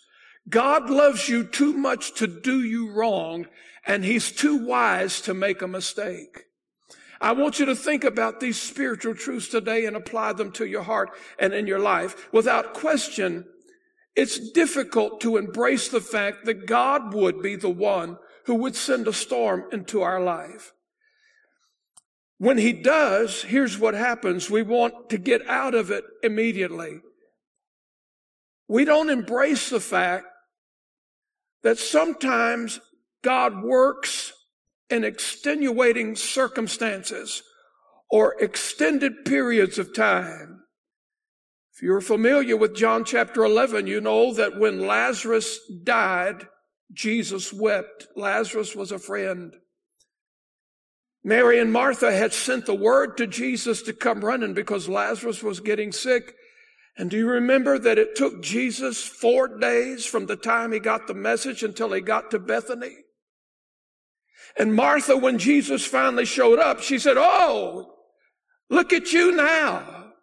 God 0.49 0.89
loves 0.89 1.29
you 1.29 1.43
too 1.43 1.73
much 1.73 2.15
to 2.15 2.27
do 2.27 2.63
you 2.63 2.91
wrong, 2.91 3.47
and 3.85 4.05
he's 4.05 4.31
too 4.31 4.65
wise 4.65 5.21
to 5.21 5.33
make 5.33 5.61
a 5.61 5.67
mistake. 5.67 6.45
I 7.19 7.33
want 7.33 7.59
you 7.59 7.65
to 7.67 7.75
think 7.75 8.03
about 8.03 8.39
these 8.39 8.59
spiritual 8.59 9.13
truths 9.13 9.47
today 9.47 9.85
and 9.85 9.95
apply 9.95 10.33
them 10.33 10.51
to 10.53 10.65
your 10.65 10.81
heart 10.81 11.11
and 11.37 11.53
in 11.53 11.67
your 11.67 11.79
life. 11.79 12.33
Without 12.33 12.73
question, 12.73 13.45
it's 14.15 14.51
difficult 14.51 15.21
to 15.21 15.37
embrace 15.37 15.87
the 15.87 16.01
fact 16.01 16.45
that 16.45 16.65
God 16.65 17.13
would 17.13 17.41
be 17.41 17.55
the 17.55 17.69
one 17.69 18.17
who 18.45 18.55
would 18.55 18.75
send 18.75 19.07
a 19.07 19.13
storm 19.13 19.65
into 19.71 20.01
our 20.01 20.21
life. 20.21 20.73
When 22.39 22.57
he 22.57 22.73
does, 22.73 23.43
here's 23.43 23.77
what 23.77 23.93
happens. 23.93 24.49
We 24.49 24.63
want 24.63 25.11
to 25.11 25.19
get 25.19 25.47
out 25.47 25.75
of 25.75 25.91
it 25.91 26.03
immediately. 26.23 27.01
We 28.67 28.83
don't 28.83 29.11
embrace 29.11 29.69
the 29.69 29.79
fact 29.79 30.25
that 31.61 31.77
sometimes 31.77 32.79
God 33.23 33.63
works 33.63 34.33
in 34.89 35.03
extenuating 35.03 36.15
circumstances 36.15 37.43
or 38.09 38.35
extended 38.41 39.25
periods 39.25 39.79
of 39.79 39.95
time. 39.95 40.63
If 41.73 41.81
you're 41.81 42.01
familiar 42.01 42.57
with 42.57 42.75
John 42.75 43.05
chapter 43.05 43.43
11, 43.43 43.87
you 43.87 44.01
know 44.01 44.33
that 44.33 44.59
when 44.59 44.85
Lazarus 44.85 45.59
died, 45.83 46.47
Jesus 46.91 47.53
wept. 47.53 48.07
Lazarus 48.15 48.75
was 48.75 48.91
a 48.91 48.99
friend. 48.99 49.53
Mary 51.23 51.59
and 51.59 51.71
Martha 51.71 52.11
had 52.11 52.33
sent 52.33 52.65
the 52.65 52.75
word 52.75 53.15
to 53.17 53.27
Jesus 53.27 53.83
to 53.83 53.93
come 53.93 54.25
running 54.25 54.53
because 54.53 54.89
Lazarus 54.89 55.43
was 55.43 55.59
getting 55.59 55.91
sick. 55.91 56.33
And 56.97 57.09
do 57.09 57.17
you 57.17 57.27
remember 57.27 57.79
that 57.79 57.97
it 57.97 58.15
took 58.15 58.41
Jesus 58.41 59.03
four 59.03 59.59
days 59.59 60.05
from 60.05 60.25
the 60.25 60.35
time 60.35 60.71
he 60.71 60.79
got 60.79 61.07
the 61.07 61.13
message 61.13 61.63
until 61.63 61.93
he 61.93 62.01
got 62.01 62.31
to 62.31 62.39
Bethany? 62.39 62.97
And 64.57 64.75
Martha, 64.75 65.17
when 65.17 65.37
Jesus 65.37 65.85
finally 65.85 66.25
showed 66.25 66.59
up, 66.59 66.81
she 66.81 66.99
said, 66.99 67.17
Oh, 67.17 67.93
look 68.69 68.93
at 68.93 69.13
you 69.13 69.31
now. 69.31 70.13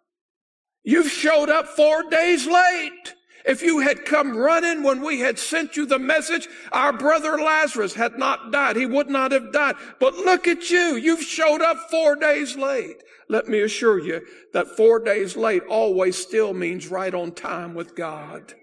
You've 0.83 1.11
showed 1.11 1.49
up 1.49 1.67
four 1.67 2.09
days 2.09 2.47
late. 2.47 3.15
If 3.45 3.61
you 3.61 3.79
had 3.79 4.05
come 4.05 4.35
running 4.37 4.83
when 4.83 5.01
we 5.01 5.19
had 5.19 5.39
sent 5.39 5.77
you 5.77 5.85
the 5.85 5.99
message, 5.99 6.47
our 6.71 6.93
brother 6.93 7.37
Lazarus 7.37 7.93
had 7.93 8.17
not 8.17 8.51
died. 8.51 8.75
He 8.75 8.85
would 8.85 9.09
not 9.09 9.31
have 9.31 9.51
died. 9.51 9.75
But 9.99 10.15
look 10.15 10.47
at 10.47 10.69
you. 10.69 10.95
You've 10.95 11.23
showed 11.23 11.61
up 11.61 11.89
four 11.89 12.15
days 12.15 12.55
late. 12.55 13.01
Let 13.29 13.47
me 13.47 13.61
assure 13.61 13.99
you 13.99 14.21
that 14.53 14.75
four 14.75 14.99
days 14.99 15.37
late 15.37 15.63
always 15.69 16.17
still 16.17 16.53
means 16.53 16.89
right 16.89 17.13
on 17.13 17.31
time 17.31 17.75
with 17.75 17.95
God. 17.95 18.53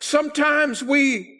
Sometimes 0.00 0.82
we, 0.82 1.35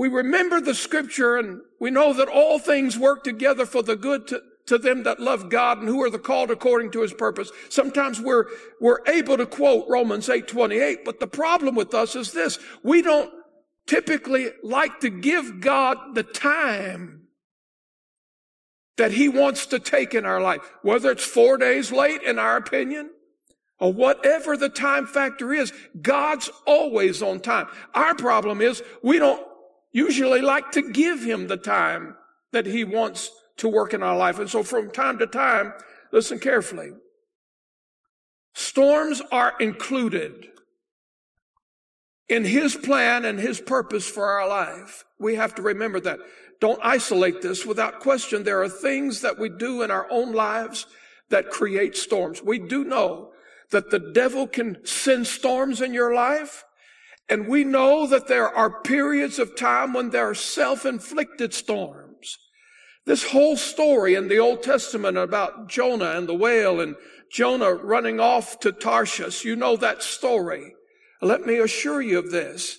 we 0.00 0.08
remember 0.08 0.62
the 0.62 0.74
scripture 0.74 1.36
and 1.36 1.60
we 1.78 1.90
know 1.90 2.14
that 2.14 2.26
all 2.26 2.58
things 2.58 2.98
work 2.98 3.22
together 3.22 3.66
for 3.66 3.82
the 3.82 3.96
good 3.96 4.26
to, 4.28 4.40
to 4.64 4.78
them 4.78 5.02
that 5.02 5.20
love 5.20 5.50
God 5.50 5.76
and 5.76 5.88
who 5.88 6.02
are 6.02 6.08
the 6.08 6.18
called 6.18 6.50
according 6.50 6.92
to 6.92 7.02
his 7.02 7.12
purpose. 7.12 7.52
Sometimes 7.68 8.18
we're, 8.18 8.46
we're 8.80 9.06
able 9.06 9.36
to 9.36 9.44
quote 9.44 9.84
Romans 9.90 10.30
8, 10.30 10.48
28, 10.48 11.04
but 11.04 11.20
the 11.20 11.26
problem 11.26 11.74
with 11.74 11.92
us 11.92 12.16
is 12.16 12.32
this. 12.32 12.58
We 12.82 13.02
don't 13.02 13.30
typically 13.86 14.48
like 14.62 15.00
to 15.00 15.10
give 15.10 15.60
God 15.60 16.14
the 16.14 16.22
time 16.22 17.24
that 18.96 19.12
he 19.12 19.28
wants 19.28 19.66
to 19.66 19.78
take 19.78 20.14
in 20.14 20.24
our 20.24 20.40
life, 20.40 20.62
whether 20.80 21.10
it's 21.10 21.26
four 21.26 21.58
days 21.58 21.92
late 21.92 22.22
in 22.22 22.38
our 22.38 22.56
opinion, 22.56 23.10
or 23.78 23.92
whatever 23.92 24.56
the 24.56 24.70
time 24.70 25.06
factor 25.06 25.52
is, 25.52 25.74
God's 26.00 26.50
always 26.66 27.22
on 27.22 27.40
time. 27.40 27.66
Our 27.94 28.14
problem 28.14 28.62
is 28.62 28.82
we 29.02 29.18
don't 29.18 29.46
usually 29.92 30.40
like 30.40 30.72
to 30.72 30.90
give 30.90 31.22
him 31.22 31.48
the 31.48 31.56
time 31.56 32.16
that 32.52 32.66
he 32.66 32.84
wants 32.84 33.30
to 33.58 33.68
work 33.68 33.94
in 33.94 34.02
our 34.02 34.16
life. 34.16 34.38
And 34.38 34.48
so 34.48 34.62
from 34.62 34.90
time 34.90 35.18
to 35.18 35.26
time, 35.26 35.72
listen 36.12 36.38
carefully. 36.38 36.90
Storms 38.54 39.22
are 39.30 39.54
included 39.60 40.48
in 42.28 42.44
his 42.44 42.76
plan 42.76 43.24
and 43.24 43.38
his 43.38 43.60
purpose 43.60 44.08
for 44.08 44.26
our 44.26 44.48
life. 44.48 45.04
We 45.18 45.34
have 45.34 45.54
to 45.56 45.62
remember 45.62 46.00
that. 46.00 46.20
Don't 46.60 46.80
isolate 46.82 47.40
this. 47.42 47.64
Without 47.64 48.00
question, 48.00 48.44
there 48.44 48.62
are 48.62 48.68
things 48.68 49.22
that 49.22 49.38
we 49.38 49.48
do 49.48 49.82
in 49.82 49.90
our 49.90 50.06
own 50.10 50.32
lives 50.32 50.86
that 51.30 51.50
create 51.50 51.96
storms. 51.96 52.42
We 52.42 52.58
do 52.58 52.84
know 52.84 53.32
that 53.70 53.90
the 53.90 53.98
devil 53.98 54.46
can 54.46 54.84
send 54.84 55.26
storms 55.26 55.80
in 55.80 55.94
your 55.94 56.14
life. 56.14 56.64
And 57.30 57.46
we 57.46 57.62
know 57.62 58.08
that 58.08 58.26
there 58.26 58.48
are 58.48 58.82
periods 58.82 59.38
of 59.38 59.56
time 59.56 59.92
when 59.92 60.10
there 60.10 60.28
are 60.28 60.34
self-inflicted 60.34 61.54
storms. 61.54 62.36
This 63.06 63.30
whole 63.30 63.56
story 63.56 64.16
in 64.16 64.28
the 64.28 64.38
Old 64.38 64.64
Testament 64.64 65.16
about 65.16 65.68
Jonah 65.68 66.16
and 66.16 66.28
the 66.28 66.34
whale 66.34 66.80
and 66.80 66.96
Jonah 67.30 67.72
running 67.72 68.18
off 68.18 68.58
to 68.60 68.72
Tarshish, 68.72 69.44
you 69.44 69.54
know 69.54 69.76
that 69.76 70.02
story. 70.02 70.74
Let 71.22 71.46
me 71.46 71.58
assure 71.58 72.02
you 72.02 72.18
of 72.18 72.32
this. 72.32 72.78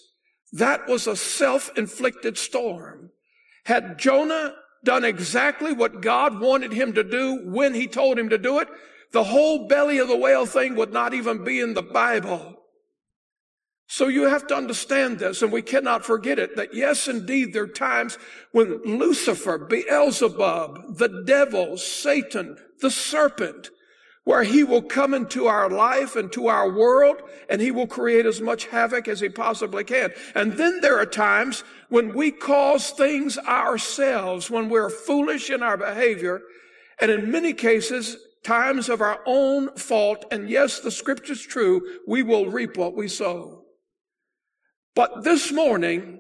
That 0.52 0.88
was 0.88 1.08
a 1.08 1.16
self-inflicted 1.16 2.38
storm. 2.38 3.12
Had 3.66 3.98
Jonah 3.98 4.54
done 4.84 5.06
exactly 5.06 5.72
what 5.72 6.02
God 6.02 6.42
wanted 6.42 6.74
him 6.74 6.92
to 6.94 7.04
do 7.04 7.42
when 7.46 7.74
he 7.74 7.88
told 7.88 8.20
him 8.20 8.30
to 8.30 8.38
do 8.38 8.60
it, 8.60 8.68
the 9.14 9.24
whole 9.24 9.68
belly 9.68 10.00
of 10.00 10.10
the 10.10 10.18
whale 10.18 10.46
thing 10.46 10.76
would 10.76 10.92
not 10.92 11.14
even 11.14 11.44
be 11.46 11.62
in 11.62 11.74
the 11.74 11.82
Bible. 11.82 12.58
So 13.94 14.08
you 14.08 14.24
have 14.30 14.48
to 14.48 14.56
understand 14.56 15.20
this, 15.20 15.42
and 15.42 15.52
we 15.52 15.62
cannot 15.62 16.06
forget 16.06 16.40
it, 16.40 16.56
that 16.56 16.74
yes, 16.74 17.10
indeed, 17.10 17.52
there 17.52 17.64
are 17.64 17.68
times 17.68 18.18
when 18.54 18.82
Lucifer, 18.86 19.58
Beelzebub, 19.58 20.96
the 20.96 21.24
devil, 21.26 21.76
Satan, 21.76 22.56
the 22.80 22.90
serpent, 22.90 23.70
where 24.24 24.44
he 24.44 24.64
will 24.64 24.82
come 24.82 25.14
into 25.14 25.48
our 25.48 25.70
life 25.70 26.16
and 26.16 26.32
to 26.32 26.48
our 26.48 26.72
world, 26.72 27.18
and 27.50 27.60
he 27.60 27.70
will 27.70 27.86
create 27.86 28.26
as 28.26 28.40
much 28.40 28.68
havoc 28.68 29.10
as 29.10 29.20
he 29.20 29.28
possibly 29.28 29.84
can. 29.84 30.14
And 30.36 30.54
then 30.54 30.80
there 30.80 30.98
are 30.98 31.06
times 31.06 31.66
when 31.90 32.14
we 32.16 32.32
cause 32.32 32.92
things 32.92 33.38
ourselves, 33.40 34.50
when 34.50 34.70
we're 34.70 34.90
foolish 34.90 35.50
in 35.50 35.62
our 35.62 35.76
behavior, 35.76 36.42
and 37.02 37.12
in 37.12 37.30
many 37.30 37.52
cases, 37.52 38.16
times 38.42 38.88
of 38.88 39.02
our 39.02 39.20
own 39.26 39.76
fault, 39.76 40.24
and 40.32 40.50
yes, 40.50 40.80
the 40.80 40.92
scripture's 40.92 41.42
true, 41.42 42.00
we 42.08 42.24
will 42.24 42.46
reap 42.46 42.78
what 42.78 42.96
we 42.96 43.10
sow. 43.10 43.61
But 44.96 45.24
this 45.24 45.52
morning, 45.52 46.20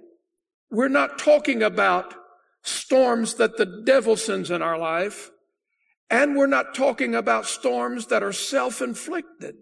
we're 0.69 0.87
not 0.87 1.19
talking 1.19 1.61
about 1.61 2.13
storms 2.63 3.35
that 3.35 3.57
the 3.57 3.83
devil 3.85 4.15
sends 4.15 4.51
in 4.51 4.61
our 4.61 4.77
life, 4.77 5.31
and 6.09 6.35
we're 6.35 6.47
not 6.47 6.75
talking 6.75 7.15
about 7.15 7.45
storms 7.45 8.07
that 8.07 8.23
are 8.23 8.33
self-inflicted. 8.33 9.55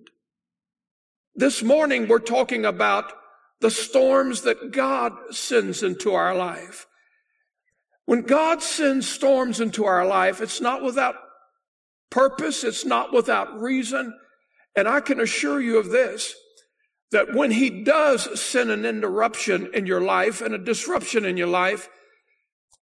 This 1.36 1.63
morning, 1.63 2.08
we're 2.08 2.20
talking 2.20 2.66
about 2.66 3.13
the 3.62 3.72
storms 3.72 4.42
that 4.42 4.72
God 4.72 5.13
sends 5.32 5.84
into 5.84 6.13
our 6.13 6.36
life. 6.36 6.86
When 8.06 8.22
God 8.22 8.62
sends 8.62 9.08
storms 9.08 9.60
into 9.60 9.86
our 9.86 10.06
life, 10.06 10.42
it's 10.42 10.62
not 10.62 10.84
without 10.84 11.16
purpose, 12.10 12.63
it's 12.63 12.86
not 12.86 13.13
without 13.13 13.60
reason, 13.60 14.13
and 14.75 14.88
I 14.88 15.00
can 15.00 15.20
assure 15.20 15.62
you 15.62 15.78
of 15.78 15.89
this 15.89 16.36
that 17.12 17.34
when 17.34 17.51
he 17.51 17.70
does 17.84 18.39
send 18.39 18.70
an 18.70 18.86
interruption 18.86 19.70
in 19.74 19.86
your 19.86 20.01
life 20.01 20.42
and 20.42 20.54
a 20.54 20.60
disruption 20.60 21.25
in 21.25 21.38
your 21.38 21.48
life, 21.48 21.89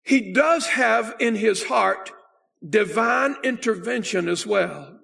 he 0.03 0.33
does 0.33 0.67
have 0.67 1.15
in 1.19 1.35
his 1.35 1.63
heart 1.63 2.11
divine 2.67 3.35
intervention 3.43 4.27
as 4.27 4.45
well. 4.45 4.99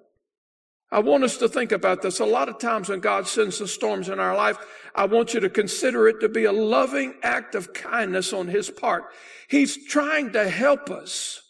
I 0.90 1.00
want 1.00 1.24
us 1.24 1.38
to 1.38 1.48
think 1.48 1.72
about 1.72 2.02
this. 2.02 2.20
A 2.20 2.24
lot 2.24 2.48
of 2.48 2.58
times 2.58 2.88
when 2.88 3.00
God 3.00 3.26
sends 3.26 3.58
the 3.58 3.66
storms 3.66 4.08
in 4.08 4.20
our 4.20 4.36
life, 4.36 4.56
I 4.94 5.06
want 5.06 5.34
you 5.34 5.40
to 5.40 5.50
consider 5.50 6.08
it 6.08 6.20
to 6.20 6.28
be 6.28 6.44
a 6.44 6.52
loving 6.52 7.14
act 7.22 7.54
of 7.54 7.72
kindness 7.72 8.32
on 8.32 8.48
his 8.48 8.70
part. 8.70 9.04
He's 9.48 9.86
trying 9.86 10.32
to 10.32 10.48
help 10.48 10.90
us 10.90 11.42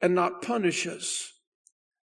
and 0.00 0.14
not 0.14 0.42
punish 0.42 0.86
us. 0.86 1.32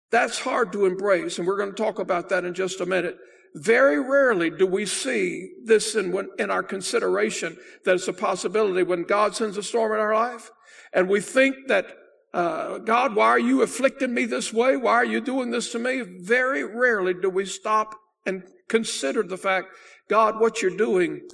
That's 0.09 0.39
hard 0.39 0.73
to 0.73 0.85
embrace, 0.85 1.37
and 1.37 1.47
we're 1.47 1.57
going 1.57 1.73
to 1.73 1.83
talk 1.83 1.99
about 1.99 2.29
that 2.29 2.45
in 2.45 2.53
just 2.53 2.81
a 2.81 2.85
minute. 2.85 3.17
Very 3.53 3.99
rarely 3.99 4.49
do 4.49 4.65
we 4.65 4.85
see 4.85 5.51
this 5.65 5.95
in, 5.95 6.29
in 6.39 6.49
our 6.49 6.63
consideration 6.63 7.57
that 7.85 7.95
it's 7.95 8.07
a 8.07 8.13
possibility 8.13 8.83
when 8.83 9.03
God 9.03 9.35
sends 9.35 9.57
a 9.57 9.63
storm 9.63 9.91
in 9.91 9.99
our 9.99 10.15
life 10.15 10.51
and 10.93 11.09
we 11.09 11.21
think 11.21 11.67
that 11.67 11.85
uh, 12.33 12.77
God, 12.77 13.13
why 13.15 13.27
are 13.27 13.39
you 13.39 13.61
afflicting 13.61 14.13
me 14.13 14.25
this 14.25 14.53
way? 14.53 14.77
Why 14.77 14.93
are 14.93 15.05
you 15.05 15.19
doing 15.19 15.51
this 15.51 15.71
to 15.73 15.79
me? 15.79 16.01
Very 16.01 16.63
rarely 16.63 17.13
do 17.13 17.29
we 17.29 17.45
stop 17.45 17.93
and 18.25 18.43
consider 18.69 19.21
the 19.23 19.37
fact, 19.37 19.67
God, 20.09 20.39
what 20.39 20.61
you're 20.61 20.77
doing, 20.77 21.27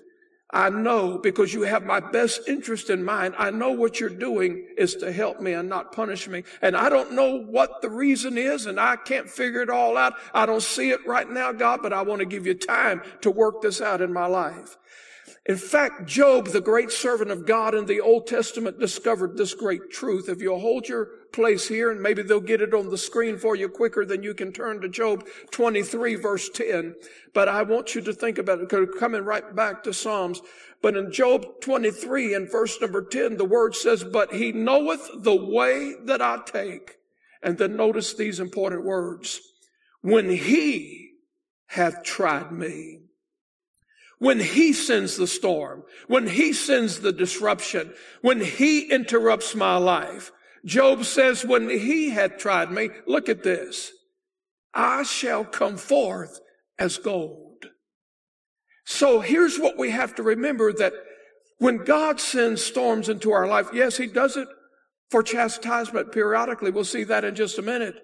I 0.50 0.70
know 0.70 1.18
because 1.18 1.54
you 1.54 1.64
have 1.64 1.84
my 1.84 2.00
best 2.00 2.48
interest 2.48 2.90
in 2.90 3.04
mind. 3.04 3.36
I 3.38 3.52
know 3.52 3.72
what 3.72 4.00
you're 4.00 4.10
doing 4.10 4.66
is 4.78 4.96
to 4.98 5.12
help 5.12 5.42
me 5.42 5.52
and 5.52 5.68
not 5.68 5.92
punish 5.92 6.28
me. 6.28 6.44
And 6.62 6.78
I 6.78 6.88
don't 6.88 7.12
know 7.12 7.38
what 7.38 7.82
the 7.82 7.90
reason 7.90 8.38
is 8.38 8.66
and 8.66 8.80
I 8.80 8.96
can't 8.96 9.30
figure 9.30 9.62
it 9.62 9.70
all 9.70 9.98
out. 9.98 10.14
I 10.34 10.46
don't 10.46 10.64
see 10.64 10.92
it 10.92 11.06
right 11.06 11.30
now, 11.30 11.52
God, 11.52 11.82
but 11.84 11.92
I 11.92 12.02
want 12.02 12.20
to 12.20 12.26
give 12.26 12.48
you 12.48 12.54
time 12.54 13.02
to 13.22 13.30
work 13.32 13.62
this 13.62 13.82
out 13.82 14.02
in 14.02 14.14
my 14.14 14.26
life. 14.26 14.78
In 15.48 15.56
fact, 15.56 16.06
Job, 16.06 16.48
the 16.48 16.60
great 16.60 16.92
servant 16.92 17.32
of 17.32 17.46
God 17.46 17.74
in 17.74 17.86
the 17.86 18.02
Old 18.02 18.28
Testament, 18.28 18.80
discovered 18.80 19.38
this 19.38 19.54
great 19.54 19.90
truth. 19.90 20.28
If 20.28 20.42
you'll 20.42 20.60
hold 20.60 20.90
your 20.90 21.06
place 21.32 21.70
here, 21.70 21.90
and 21.90 22.02
maybe 22.02 22.22
they'll 22.22 22.42
get 22.42 22.62
it 22.62 22.74
on 22.74 22.90
the 22.90 22.98
screen 22.98 23.38
for 23.38 23.56
you 23.56 23.70
quicker 23.70 24.04
than 24.04 24.24
you 24.24 24.34
can 24.34 24.52
turn 24.52 24.82
to 24.82 24.90
Job 24.90 25.26
23, 25.52 26.16
verse 26.16 26.50
10. 26.50 26.96
But 27.34 27.48
I 27.48 27.64
want 27.64 27.96
you 27.96 28.02
to 28.02 28.14
think 28.14 28.38
about 28.38 28.60
it, 28.60 28.70
coming 29.00 29.24
right 29.24 29.56
back 29.56 29.84
to 29.84 29.94
Psalms. 29.94 30.42
But 30.82 30.98
in 30.98 31.14
Job 31.14 31.62
23 31.62 32.34
and 32.34 32.52
verse 32.52 32.82
number 32.82 33.02
10, 33.02 33.38
the 33.38 33.46
word 33.46 33.74
says, 33.74 34.04
But 34.04 34.34
he 34.34 34.52
knoweth 34.52 35.10
the 35.16 35.36
way 35.36 35.94
that 36.04 36.22
I 36.22 36.40
take. 36.46 36.98
And 37.42 37.58
then 37.58 37.78
notice 37.78 38.14
these 38.14 38.42
important 38.42 38.84
words. 38.84 39.40
When 40.02 40.30
he 40.30 41.12
hath 41.68 42.04
tried 42.04 42.52
me 42.52 43.07
when 44.20 44.40
he 44.40 44.74
sends 44.74 45.16
the 45.18 45.28
storm, 45.28 45.84
when 46.08 46.28
he 46.28 46.54
sends 46.54 47.00
the 47.00 47.12
disruption, 47.12 47.94
when 48.22 48.42
he 48.42 48.90
interrupts 48.90 49.56
my 49.56 49.78
life. 49.78 50.32
Job 50.66 51.06
says, 51.06 51.46
when 51.46 51.70
he 51.70 52.10
had 52.10 52.40
tried 52.40 52.72
me, 52.72 52.90
look 53.06 53.30
at 53.30 53.44
this, 53.44 53.92
I 54.74 55.04
shall 55.04 55.46
come 55.46 55.78
forth 55.78 56.40
as 56.78 56.98
gold. 56.98 57.68
So 58.86 59.20
here's 59.20 59.60
what 59.60 59.78
we 59.78 59.92
have 59.92 60.16
to 60.16 60.24
remember 60.24 60.74
that 60.74 60.94
when 61.60 61.84
God 61.84 62.20
sends 62.20 62.64
storms 62.64 63.10
into 63.10 63.32
our 63.32 63.48
life, 63.48 63.68
yes, 63.74 63.98
he 63.98 64.08
does 64.08 64.38
it 64.38 64.48
for 65.10 65.24
chastisement 65.24 66.12
periodically. 66.12 66.72
We'll 66.72 66.84
see 66.84 67.04
that 67.06 67.24
in 67.24 67.36
just 67.36 67.58
a 67.58 67.62
minute. 67.64 67.96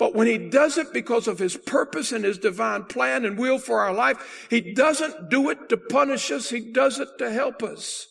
But 0.00 0.14
when 0.14 0.26
he 0.26 0.38
does 0.38 0.78
it 0.78 0.94
because 0.94 1.28
of 1.28 1.38
his 1.38 1.58
purpose 1.58 2.10
and 2.10 2.24
his 2.24 2.38
divine 2.38 2.84
plan 2.84 3.26
and 3.26 3.36
will 3.36 3.58
for 3.58 3.80
our 3.80 3.92
life, 3.92 4.46
he 4.48 4.72
doesn't 4.72 5.28
do 5.28 5.50
it 5.50 5.68
to 5.68 5.76
punish 5.76 6.30
us. 6.30 6.48
He 6.48 6.72
does 6.72 6.98
it 6.98 7.18
to 7.18 7.30
help 7.30 7.62
us. 7.62 8.06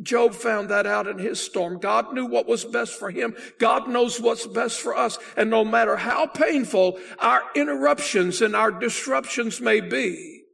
Job 0.00 0.34
found 0.34 0.68
that 0.68 0.86
out 0.86 1.08
in 1.08 1.18
his 1.18 1.40
storm. 1.40 1.80
God 1.80 2.14
knew 2.14 2.26
what 2.26 2.46
was 2.46 2.64
best 2.64 2.96
for 2.96 3.10
him. 3.10 3.34
God 3.58 3.88
knows 3.88 4.20
what's 4.20 4.46
best 4.46 4.80
for 4.80 4.96
us. 4.96 5.18
And 5.36 5.50
no 5.50 5.64
matter 5.64 5.96
how 5.96 6.26
painful 6.26 7.00
our 7.18 7.42
interruptions 7.56 8.40
and 8.40 8.54
our 8.54 8.70
disruptions 8.70 9.60
may 9.60 9.80
be, 9.80 10.44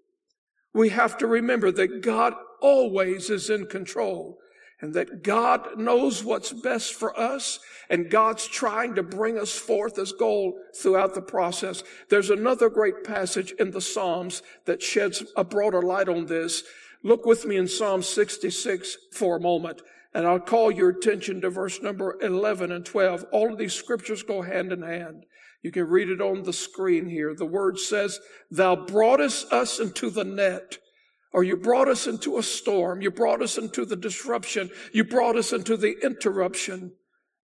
we 0.73 0.89
have 0.89 1.19
to 1.19 1.27
remember 1.27 1.71
that 1.71 2.01
God 2.01 2.33
always 2.63 3.29
is 3.29 3.51
in 3.51 3.67
control 3.67 4.39
and 4.81 4.95
that 4.95 5.23
God 5.23 5.79
knows 5.79 6.25
what's 6.25 6.53
best 6.53 6.95
for 6.95 7.19
us 7.19 7.59
and 7.91 8.11
God's 8.11 8.47
trying 8.47 8.95
to 8.95 9.03
bring 9.03 9.39
us 9.39 9.53
forth 9.53 9.99
as 9.99 10.13
gold 10.13 10.55
throughout 10.75 11.15
the 11.15 11.23
process. 11.23 11.83
There's 12.11 12.31
another 12.31 12.69
great 12.69 13.05
passage 13.05 13.53
in 13.53 13.71
the 13.71 13.81
Psalms 13.81 14.43
that 14.67 14.83
sheds 14.83 15.25
a 15.37 15.45
broader 15.45 15.83
light 15.83 16.09
on 16.09 16.27
this. 16.27 16.65
Look 17.03 17.27
with 17.27 17.47
me 17.47 17.57
in 17.57 17.69
Psalm 17.69 18.03
66 18.03 18.97
for 19.13 19.37
a 19.37 19.41
moment 19.41 19.83
and 20.15 20.27
I'll 20.27 20.41
call 20.41 20.71
your 20.71 20.91
attention 20.91 21.41
to 21.43 21.51
verse 21.51 21.83
number 21.83 22.17
11 22.23 22.73
and 22.73 22.85
12. 22.85 23.27
All 23.31 23.53
of 23.53 23.59
these 23.59 23.75
scriptures 23.75 24.23
go 24.23 24.43
hand 24.43 24.73
in 24.73 24.83
hand. 24.83 25.27
You 25.63 25.71
can 25.71 25.89
read 25.89 26.09
it 26.09 26.21
on 26.21 26.43
the 26.43 26.53
screen 26.53 27.09
here. 27.09 27.35
The 27.35 27.47
word 27.47 27.79
says, 27.79 28.21
thou 28.51 28.75
broughtest 28.77 29.53
us 29.53 29.81
into 29.81 30.11
the 30.11 30.25
net 30.25 30.79
or 31.33 31.45
you 31.45 31.57
brought 31.57 31.89
us 31.89 32.07
into 32.07 32.39
a 32.39 32.43
storm. 32.43 33.03
You 33.03 33.11
brought 33.11 33.43
us 33.43 33.59
into 33.59 33.85
the 33.85 33.97
disruption. 33.97 34.71
You 34.93 35.05
brought 35.05 35.37
us 35.37 35.53
into 35.53 35.77
the 35.77 35.97
interruption. 36.03 36.93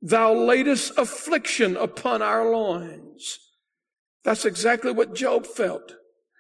Thou 0.05 0.35
laidest 0.35 0.99
affliction 0.99 1.79
upon 1.79 2.21
our 2.21 2.51
loins. 2.51 3.39
That's 4.23 4.45
exactly 4.45 4.93
what 4.93 5.15
Job 5.15 5.47
felt. 5.47 5.95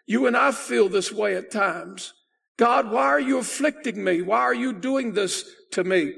You 0.07 0.27
and 0.27 0.37
I 0.37 0.53
feel 0.53 0.91
this 0.91 1.11
way 1.11 1.35
at 1.35 1.51
times. 1.51 2.13
God, 2.59 2.91
why 2.91 3.07
are 3.07 3.21
you 3.21 3.39
afflicting 3.39 4.05
me? 4.05 4.21
Why 4.21 4.41
are 4.41 4.55
you 4.55 4.75
doing 4.75 5.15
this 5.15 5.51
to 5.73 5.83
me? 5.83 6.13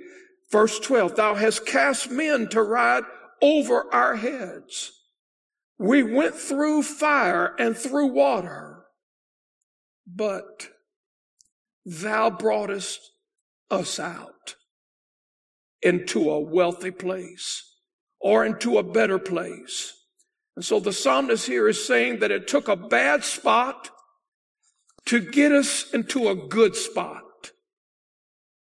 Verse 0.50 0.80
12, 0.80 1.14
thou 1.14 1.36
hast 1.36 1.64
cast 1.64 2.10
men 2.10 2.48
to 2.48 2.60
ride 2.60 3.04
over 3.40 3.94
our 3.94 4.16
heads. 4.16 4.90
We 5.78 6.02
went 6.02 6.34
through 6.34 6.82
fire 6.82 7.54
and 7.60 7.76
through 7.76 8.08
water, 8.08 8.86
but 10.04 10.70
thou 11.84 12.28
broughtest 12.28 13.12
us 13.70 14.00
out 14.00 14.56
into 15.82 16.30
a 16.30 16.40
wealthy 16.40 16.90
place 16.90 17.62
or 18.20 18.44
into 18.44 18.78
a 18.78 18.82
better 18.82 19.18
place. 19.18 19.92
And 20.56 20.64
so 20.64 20.80
the 20.80 20.92
psalmist 20.92 21.46
here 21.46 21.68
is 21.68 21.86
saying 21.86 22.20
that 22.20 22.30
it 22.30 22.48
took 22.48 22.68
a 22.68 22.76
bad 22.76 23.24
spot 23.24 23.90
to 25.06 25.20
get 25.20 25.52
us 25.52 25.90
into 25.92 26.28
a 26.28 26.34
good 26.34 26.74
spot. 26.74 27.22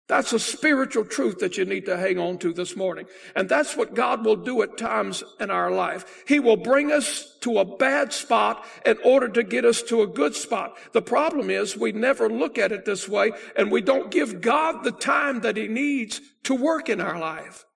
That's 0.09 0.33
a 0.33 0.38
spiritual 0.38 1.05
truth 1.05 1.38
that 1.40 1.59
you 1.59 1.66
need 1.66 1.85
to 1.85 1.99
hang 1.99 2.18
on 2.18 2.38
to 2.38 2.55
this 2.55 2.75
morning. 2.75 3.07
And 3.37 3.47
that's 3.47 3.77
what 3.77 3.94
God 3.94 4.25
will 4.25 4.37
do 4.37 4.62
at 4.62 4.79
times 4.79 5.23
in 5.38 5.51
our 5.51 5.71
life. 5.71 6.25
He 6.27 6.40
will 6.40 6.57
bring 6.57 6.90
us 6.90 7.37
to 7.42 7.59
a 7.59 7.77
bad 7.77 8.14
spot 8.14 8.64
in 8.87 8.97
order 9.05 9.29
to 9.29 9.42
get 9.42 9.66
us 9.66 9.83
to 9.83 10.01
a 10.01 10.07
good 10.07 10.35
spot. 10.35 10.79
The 10.92 11.03
problem 11.03 11.51
is 11.51 11.77
we 11.77 11.92
never 11.92 12.31
look 12.31 12.57
at 12.57 12.73
it 12.73 12.87
this 12.87 13.07
way 13.07 13.33
and 13.55 13.71
we 13.71 13.83
don't 13.83 14.11
give 14.11 14.40
God 14.40 14.83
the 14.83 14.92
time 14.92 15.42
that 15.42 15.59
he 15.59 15.68
needs 15.68 16.23
to 16.44 16.55
work 16.55 16.88
in 16.88 17.03
our 17.03 17.18
life. 17.18 17.66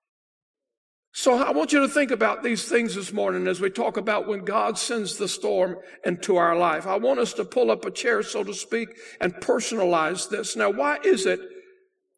So 1.15 1.35
I 1.35 1.51
want 1.51 1.71
you 1.71 1.81
to 1.81 1.87
think 1.87 2.09
about 2.09 2.41
these 2.41 2.67
things 2.67 2.95
this 2.95 3.13
morning 3.13 3.45
as 3.45 3.61
we 3.61 3.69
talk 3.69 3.97
about 3.97 4.27
when 4.27 4.43
God 4.43 4.79
sends 4.79 5.17
the 5.17 5.27
storm 5.27 5.77
into 6.03 6.37
our 6.37 6.57
life. 6.57 6.87
I 6.87 6.97
want 6.97 7.19
us 7.19 7.33
to 7.33 7.45
pull 7.45 7.69
up 7.69 7.85
a 7.85 7.91
chair, 7.91 8.23
so 8.23 8.43
to 8.43 8.55
speak, 8.55 8.89
and 9.21 9.35
personalize 9.35 10.27
this. 10.27 10.55
Now, 10.55 10.71
why 10.71 10.97
is 11.03 11.27
it 11.27 11.39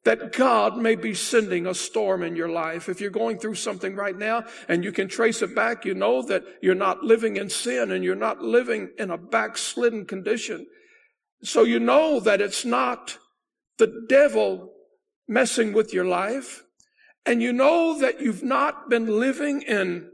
that 0.05 0.33
God 0.33 0.77
may 0.77 0.95
be 0.95 1.15
sending 1.15 1.65
a 1.65 1.73
storm 1.73 2.21
in 2.21 2.35
your 2.35 2.47
life. 2.47 2.87
If 2.87 3.01
you're 3.01 3.09
going 3.09 3.39
through 3.39 3.55
something 3.55 3.95
right 3.95 4.17
now 4.17 4.45
and 4.67 4.83
you 4.83 4.91
can 4.91 5.07
trace 5.07 5.41
it 5.41 5.55
back, 5.55 5.83
you 5.83 5.95
know 5.95 6.21
that 6.23 6.43
you're 6.61 6.75
not 6.75 7.03
living 7.03 7.37
in 7.37 7.49
sin 7.49 7.91
and 7.91 8.03
you're 8.03 8.15
not 8.15 8.39
living 8.39 8.91
in 8.99 9.09
a 9.09 9.17
backslidden 9.17 10.05
condition. 10.05 10.67
So 11.43 11.63
you 11.63 11.79
know 11.79 12.19
that 12.19 12.39
it's 12.39 12.63
not 12.63 13.17
the 13.79 14.05
devil 14.07 14.73
messing 15.27 15.73
with 15.73 15.91
your 15.91 16.05
life. 16.05 16.63
And 17.25 17.41
you 17.41 17.51
know 17.51 17.99
that 17.99 18.21
you've 18.21 18.43
not 18.43 18.89
been 18.89 19.19
living 19.19 19.63
in 19.63 20.11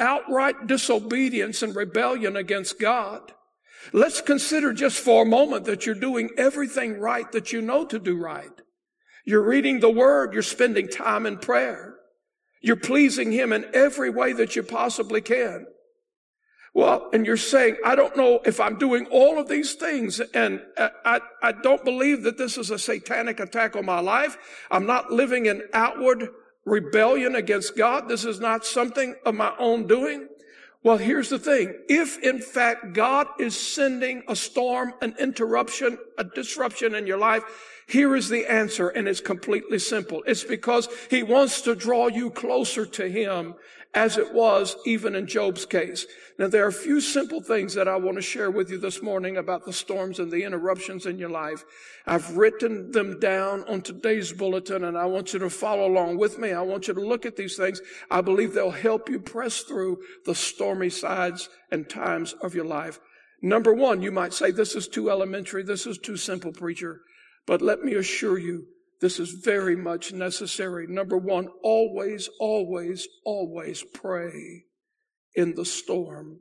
outright 0.00 0.66
disobedience 0.66 1.62
and 1.62 1.76
rebellion 1.76 2.34
against 2.34 2.80
God. 2.80 3.32
Let's 3.92 4.20
consider 4.20 4.72
just 4.72 4.98
for 4.98 5.22
a 5.22 5.26
moment 5.26 5.66
that 5.66 5.86
you're 5.86 5.94
doing 5.94 6.30
everything 6.36 6.98
right 6.98 7.30
that 7.30 7.52
you 7.52 7.62
know 7.62 7.84
to 7.86 7.98
do 8.00 8.16
right. 8.16 8.59
You're 9.30 9.42
reading 9.42 9.78
the 9.78 9.88
word. 9.88 10.32
You're 10.32 10.42
spending 10.42 10.88
time 10.88 11.24
in 11.24 11.38
prayer. 11.38 11.94
You're 12.60 12.74
pleasing 12.74 13.30
him 13.30 13.52
in 13.52 13.64
every 13.72 14.10
way 14.10 14.32
that 14.32 14.56
you 14.56 14.64
possibly 14.64 15.20
can. 15.20 15.66
Well, 16.74 17.08
and 17.12 17.24
you're 17.24 17.36
saying, 17.36 17.76
I 17.84 17.94
don't 17.94 18.16
know 18.16 18.40
if 18.44 18.58
I'm 18.58 18.76
doing 18.76 19.06
all 19.06 19.38
of 19.38 19.48
these 19.48 19.74
things 19.74 20.18
and 20.18 20.60
I, 20.76 21.20
I, 21.44 21.52
don't 21.52 21.84
believe 21.84 22.24
that 22.24 22.38
this 22.38 22.58
is 22.58 22.72
a 22.72 22.78
satanic 22.78 23.38
attack 23.38 23.76
on 23.76 23.86
my 23.86 24.00
life. 24.00 24.36
I'm 24.68 24.86
not 24.86 25.12
living 25.12 25.46
in 25.46 25.62
outward 25.72 26.28
rebellion 26.64 27.36
against 27.36 27.76
God. 27.76 28.08
This 28.08 28.24
is 28.24 28.40
not 28.40 28.66
something 28.66 29.14
of 29.24 29.36
my 29.36 29.52
own 29.60 29.86
doing. 29.86 30.26
Well, 30.82 30.96
here's 30.96 31.28
the 31.28 31.38
thing. 31.38 31.74
If 31.88 32.18
in 32.22 32.40
fact 32.40 32.94
God 32.94 33.26
is 33.38 33.58
sending 33.58 34.22
a 34.28 34.34
storm, 34.34 34.94
an 35.02 35.14
interruption, 35.18 35.98
a 36.16 36.24
disruption 36.24 36.94
in 36.94 37.06
your 37.06 37.18
life, 37.18 37.42
here 37.86 38.16
is 38.16 38.28
the 38.28 38.50
answer, 38.50 38.88
and 38.88 39.06
it's 39.06 39.20
completely 39.20 39.78
simple. 39.78 40.22
It's 40.26 40.44
because 40.44 40.88
he 41.10 41.22
wants 41.22 41.60
to 41.62 41.74
draw 41.74 42.06
you 42.06 42.30
closer 42.30 42.86
to 42.86 43.08
him 43.08 43.56
as 43.92 44.16
it 44.16 44.32
was 44.32 44.76
even 44.86 45.16
in 45.16 45.26
Job's 45.26 45.66
case. 45.66 46.06
Now, 46.38 46.46
there 46.46 46.64
are 46.64 46.68
a 46.68 46.72
few 46.72 47.00
simple 47.00 47.40
things 47.40 47.74
that 47.74 47.88
I 47.88 47.96
want 47.96 48.16
to 48.16 48.22
share 48.22 48.50
with 48.50 48.70
you 48.70 48.78
this 48.78 49.02
morning 49.02 49.36
about 49.36 49.66
the 49.66 49.72
storms 49.72 50.20
and 50.20 50.30
the 50.30 50.44
interruptions 50.44 51.06
in 51.06 51.18
your 51.18 51.28
life. 51.28 51.64
I've 52.06 52.36
written 52.36 52.92
them 52.92 53.18
down 53.18 53.64
on 53.64 53.82
today's 53.82 54.32
bulletin, 54.32 54.84
and 54.84 54.96
I 54.96 55.06
want 55.06 55.32
you 55.32 55.40
to 55.40 55.50
follow 55.50 55.86
along 55.86 56.18
with 56.18 56.38
me. 56.38 56.52
I 56.52 56.62
want 56.62 56.86
you 56.86 56.94
to 56.94 57.00
look 57.00 57.26
at 57.26 57.36
these 57.36 57.56
things. 57.56 57.80
I 58.10 58.20
believe 58.20 58.54
they'll 58.54 58.70
help 58.70 59.10
you 59.10 59.18
press 59.18 59.60
through 59.62 59.98
the 60.24 60.34
stormy 60.34 60.90
sides 60.90 61.48
and 61.72 61.88
times 61.88 62.34
of 62.40 62.54
your 62.54 62.66
life. 62.66 63.00
Number 63.42 63.74
one, 63.74 64.02
you 64.02 64.12
might 64.12 64.34
say, 64.34 64.50
this 64.50 64.76
is 64.76 64.86
too 64.86 65.10
elementary. 65.10 65.62
This 65.62 65.86
is 65.86 65.98
too 65.98 66.16
simple, 66.16 66.52
preacher. 66.52 67.00
But 67.46 67.60
let 67.60 67.82
me 67.82 67.94
assure 67.94 68.38
you, 68.38 68.66
this 69.00 69.18
is 69.18 69.30
very 69.30 69.76
much 69.76 70.12
necessary. 70.12 70.86
Number 70.86 71.16
one, 71.16 71.48
always, 71.62 72.28
always, 72.38 73.08
always 73.24 73.82
pray 73.94 74.64
in 75.34 75.54
the 75.54 75.64
storm. 75.64 76.40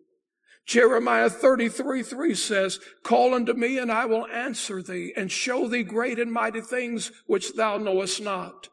Jeremiah 0.65 1.29
33, 1.29 2.03
3 2.03 2.35
says, 2.35 2.79
Call 3.03 3.33
unto 3.33 3.53
me 3.53 3.79
and 3.79 3.91
I 3.91 4.05
will 4.05 4.27
answer 4.27 4.83
thee 4.83 5.13
and 5.17 5.31
show 5.31 5.67
thee 5.67 5.83
great 5.83 6.19
and 6.19 6.31
mighty 6.31 6.61
things 6.61 7.11
which 7.25 7.53
thou 7.53 7.77
knowest 7.77 8.21
not. 8.21 8.67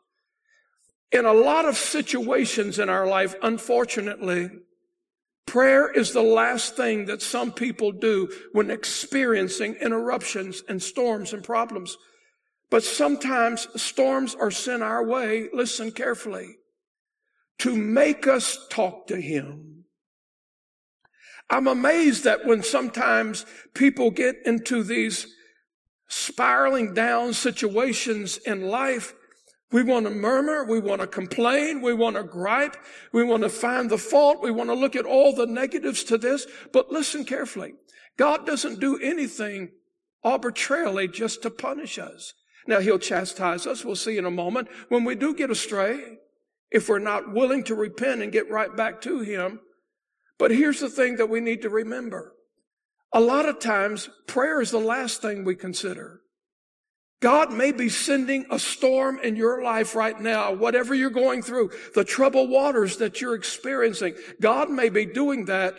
In 1.13 1.25
a 1.25 1.33
lot 1.33 1.65
of 1.65 1.77
situations 1.77 2.79
in 2.79 2.91
our 2.91 3.07
life, 3.07 3.35
unfortunately, 3.43 4.51
prayer 5.47 5.91
is 5.91 6.13
the 6.13 6.23
last 6.23 6.77
thing 6.77 7.07
that 7.07 7.23
some 7.23 7.53
people 7.53 7.93
do 7.93 8.31
when 8.53 8.71
experiencing 8.71 9.77
interruptions 9.77 10.63
and 10.69 10.83
storms 10.83 11.33
and 11.33 11.43
problems. 11.45 11.97
But 12.71 12.83
sometimes 12.83 13.69
storms 13.81 14.35
are 14.35 14.51
sent 14.51 14.83
our 14.83 15.05
way, 15.05 15.49
listen 15.53 15.93
carefully, 15.93 16.57
to 17.59 17.77
make 17.77 18.27
us 18.27 18.67
talk 18.69 19.07
to 19.07 19.21
Him 19.21 19.77
I'm 21.49 21.69
amazed 21.69 22.25
that 22.25 22.45
when 22.45 22.63
sometimes 22.63 23.47
people 23.75 24.11
get 24.11 24.37
into 24.45 24.83
these 24.83 25.33
spiraling 26.09 26.95
down 26.95 27.35
situations 27.35 28.39
in 28.39 28.63
life, 28.63 29.15
we 29.73 29.83
want 29.83 30.07
to 30.07 30.11
murmur, 30.11 30.65
we 30.65 30.81
want 30.81 31.01
to 31.01 31.07
complain, 31.07 31.83
we 31.83 31.93
want 31.93 32.17
to 32.17 32.23
gripe, 32.23 32.77
we 33.13 33.25
want 33.25 33.43
to 33.43 33.49
find 33.49 33.91
the 33.91 33.99
fault, 33.99 34.43
we 34.43 34.51
want 34.51 34.71
to 34.71 34.75
look 34.75 34.97
at 34.97 35.05
all 35.05 35.35
the 35.35 35.47
negatives 35.47 36.05
to 36.05 36.19
this. 36.19 36.47
But 36.73 36.91
listen 36.91 37.25
carefully. 37.25 37.75
God 38.17 38.47
doesn't 38.47 38.81
do 38.81 38.99
anything 38.99 39.71
arbitrarily 40.25 41.09
just 41.09 41.43
to 41.43 41.51
punish 41.51 41.99
us. 41.99 42.33
Now 42.67 42.81
he'll 42.81 42.99
chastise 42.99 43.67
us. 43.67 43.85
We'll 43.85 43.97
see 43.97 44.19
in 44.19 44.25
a 44.25 44.31
moment. 44.31 44.69
When 44.89 45.05
we 45.05 45.15
do 45.15 45.35
get 45.35 45.51
astray, 45.51 46.19
if 46.71 46.89
we're 46.89 46.99
not 46.99 47.33
willing 47.33 47.65
to 47.65 47.75
repent 47.75 48.23
and 48.23 48.33
get 48.33 48.51
right 48.51 48.75
back 48.75 49.01
to 49.03 49.21
him, 49.21 49.61
but 50.39 50.51
here's 50.51 50.81
the 50.81 50.89
thing 50.89 51.17
that 51.17 51.31
we 51.31 51.41
need 51.41 51.63
to 51.63 51.71
remember. 51.71 52.35
A 53.13 53.21
lot 53.21 53.49
of 53.49 53.61
times, 53.61 54.11
prayer 54.27 54.61
is 54.61 54.71
the 54.71 54.79
last 54.79 55.23
thing 55.23 55.45
we 55.45 55.55
consider. 55.55 56.21
God 57.23 57.51
may 57.51 57.73
be 57.73 57.89
sending 57.89 58.45
a 58.51 58.59
storm 58.59 59.19
in 59.21 59.37
your 59.37 59.63
life 59.63 59.95
right 59.95 60.21
now, 60.21 60.53
whatever 60.53 60.95
you're 60.95 61.09
going 61.09 61.41
through, 61.43 61.71
the 61.95 62.05
troubled 62.05 62.51
waters 62.51 62.99
that 62.99 63.21
you're 63.21 63.35
experiencing. 63.35 64.15
God 64.41 64.71
may 64.71 64.91
be 64.91 65.07
doing 65.07 65.47
that 65.47 65.77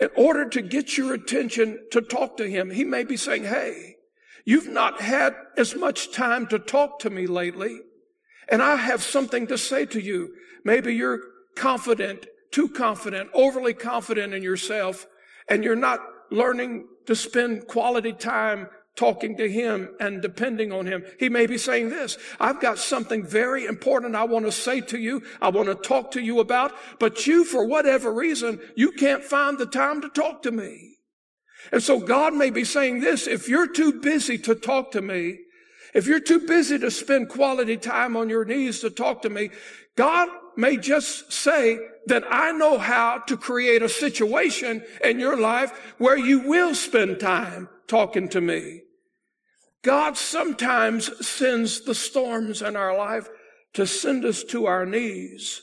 in 0.00 0.08
order 0.16 0.48
to 0.48 0.62
get 0.62 0.96
your 0.96 1.12
attention 1.12 1.78
to 1.90 2.00
talk 2.00 2.38
to 2.38 2.48
Him. 2.48 2.70
He 2.70 2.84
may 2.84 3.04
be 3.04 3.18
saying, 3.18 3.44
Hey, 3.44 3.96
you've 4.44 4.68
not 4.68 5.00
had 5.00 5.34
as 5.56 5.74
much 5.74 6.12
time 6.12 6.46
to 6.48 6.58
talk 6.58 6.98
to 7.00 7.10
me 7.10 7.26
lately, 7.26 7.80
and 8.48 8.62
I 8.62 8.76
have 8.76 9.02
something 9.02 9.46
to 9.48 9.58
say 9.58 9.86
to 9.86 10.00
you. 10.00 10.34
Maybe 10.64 10.94
you're 10.94 11.20
confident 11.56 12.26
too 12.52 12.68
confident, 12.68 13.30
overly 13.34 13.74
confident 13.74 14.34
in 14.34 14.42
yourself, 14.42 15.06
and 15.48 15.64
you're 15.64 15.74
not 15.74 16.00
learning 16.30 16.86
to 17.06 17.16
spend 17.16 17.66
quality 17.66 18.12
time 18.12 18.68
talking 18.94 19.36
to 19.38 19.50
him 19.50 19.88
and 19.98 20.20
depending 20.20 20.70
on 20.70 20.86
him. 20.86 21.02
He 21.18 21.30
may 21.30 21.46
be 21.46 21.56
saying 21.56 21.88
this, 21.88 22.18
I've 22.38 22.60
got 22.60 22.78
something 22.78 23.24
very 23.24 23.64
important 23.64 24.14
I 24.14 24.24
want 24.24 24.44
to 24.44 24.52
say 24.52 24.82
to 24.82 24.98
you. 24.98 25.22
I 25.40 25.48
want 25.48 25.68
to 25.68 25.74
talk 25.74 26.10
to 26.12 26.20
you 26.20 26.40
about, 26.40 26.72
but 27.00 27.26
you, 27.26 27.44
for 27.44 27.66
whatever 27.66 28.12
reason, 28.12 28.60
you 28.76 28.92
can't 28.92 29.24
find 29.24 29.58
the 29.58 29.66
time 29.66 30.02
to 30.02 30.10
talk 30.10 30.42
to 30.42 30.52
me. 30.52 30.91
And 31.70 31.82
so 31.82 32.00
God 32.00 32.34
may 32.34 32.50
be 32.50 32.64
saying 32.64 33.00
this, 33.00 33.26
if 33.26 33.48
you're 33.48 33.68
too 33.68 34.00
busy 34.00 34.38
to 34.38 34.54
talk 34.54 34.90
to 34.92 35.02
me, 35.02 35.38
if 35.94 36.06
you're 36.06 36.20
too 36.20 36.40
busy 36.40 36.78
to 36.78 36.90
spend 36.90 37.28
quality 37.28 37.76
time 37.76 38.16
on 38.16 38.28
your 38.28 38.44
knees 38.44 38.80
to 38.80 38.90
talk 38.90 39.22
to 39.22 39.30
me, 39.30 39.50
God 39.94 40.28
may 40.56 40.76
just 40.76 41.32
say 41.32 41.78
that 42.06 42.24
I 42.30 42.52
know 42.52 42.78
how 42.78 43.18
to 43.26 43.36
create 43.36 43.82
a 43.82 43.88
situation 43.88 44.82
in 45.04 45.20
your 45.20 45.38
life 45.38 45.94
where 45.98 46.16
you 46.16 46.40
will 46.40 46.74
spend 46.74 47.20
time 47.20 47.68
talking 47.86 48.28
to 48.30 48.40
me. 48.40 48.80
God 49.82 50.16
sometimes 50.16 51.26
sends 51.26 51.82
the 51.82 51.94
storms 51.94 52.62
in 52.62 52.76
our 52.76 52.96
life 52.96 53.28
to 53.74 53.86
send 53.86 54.24
us 54.24 54.44
to 54.44 54.66
our 54.66 54.86
knees. 54.86 55.62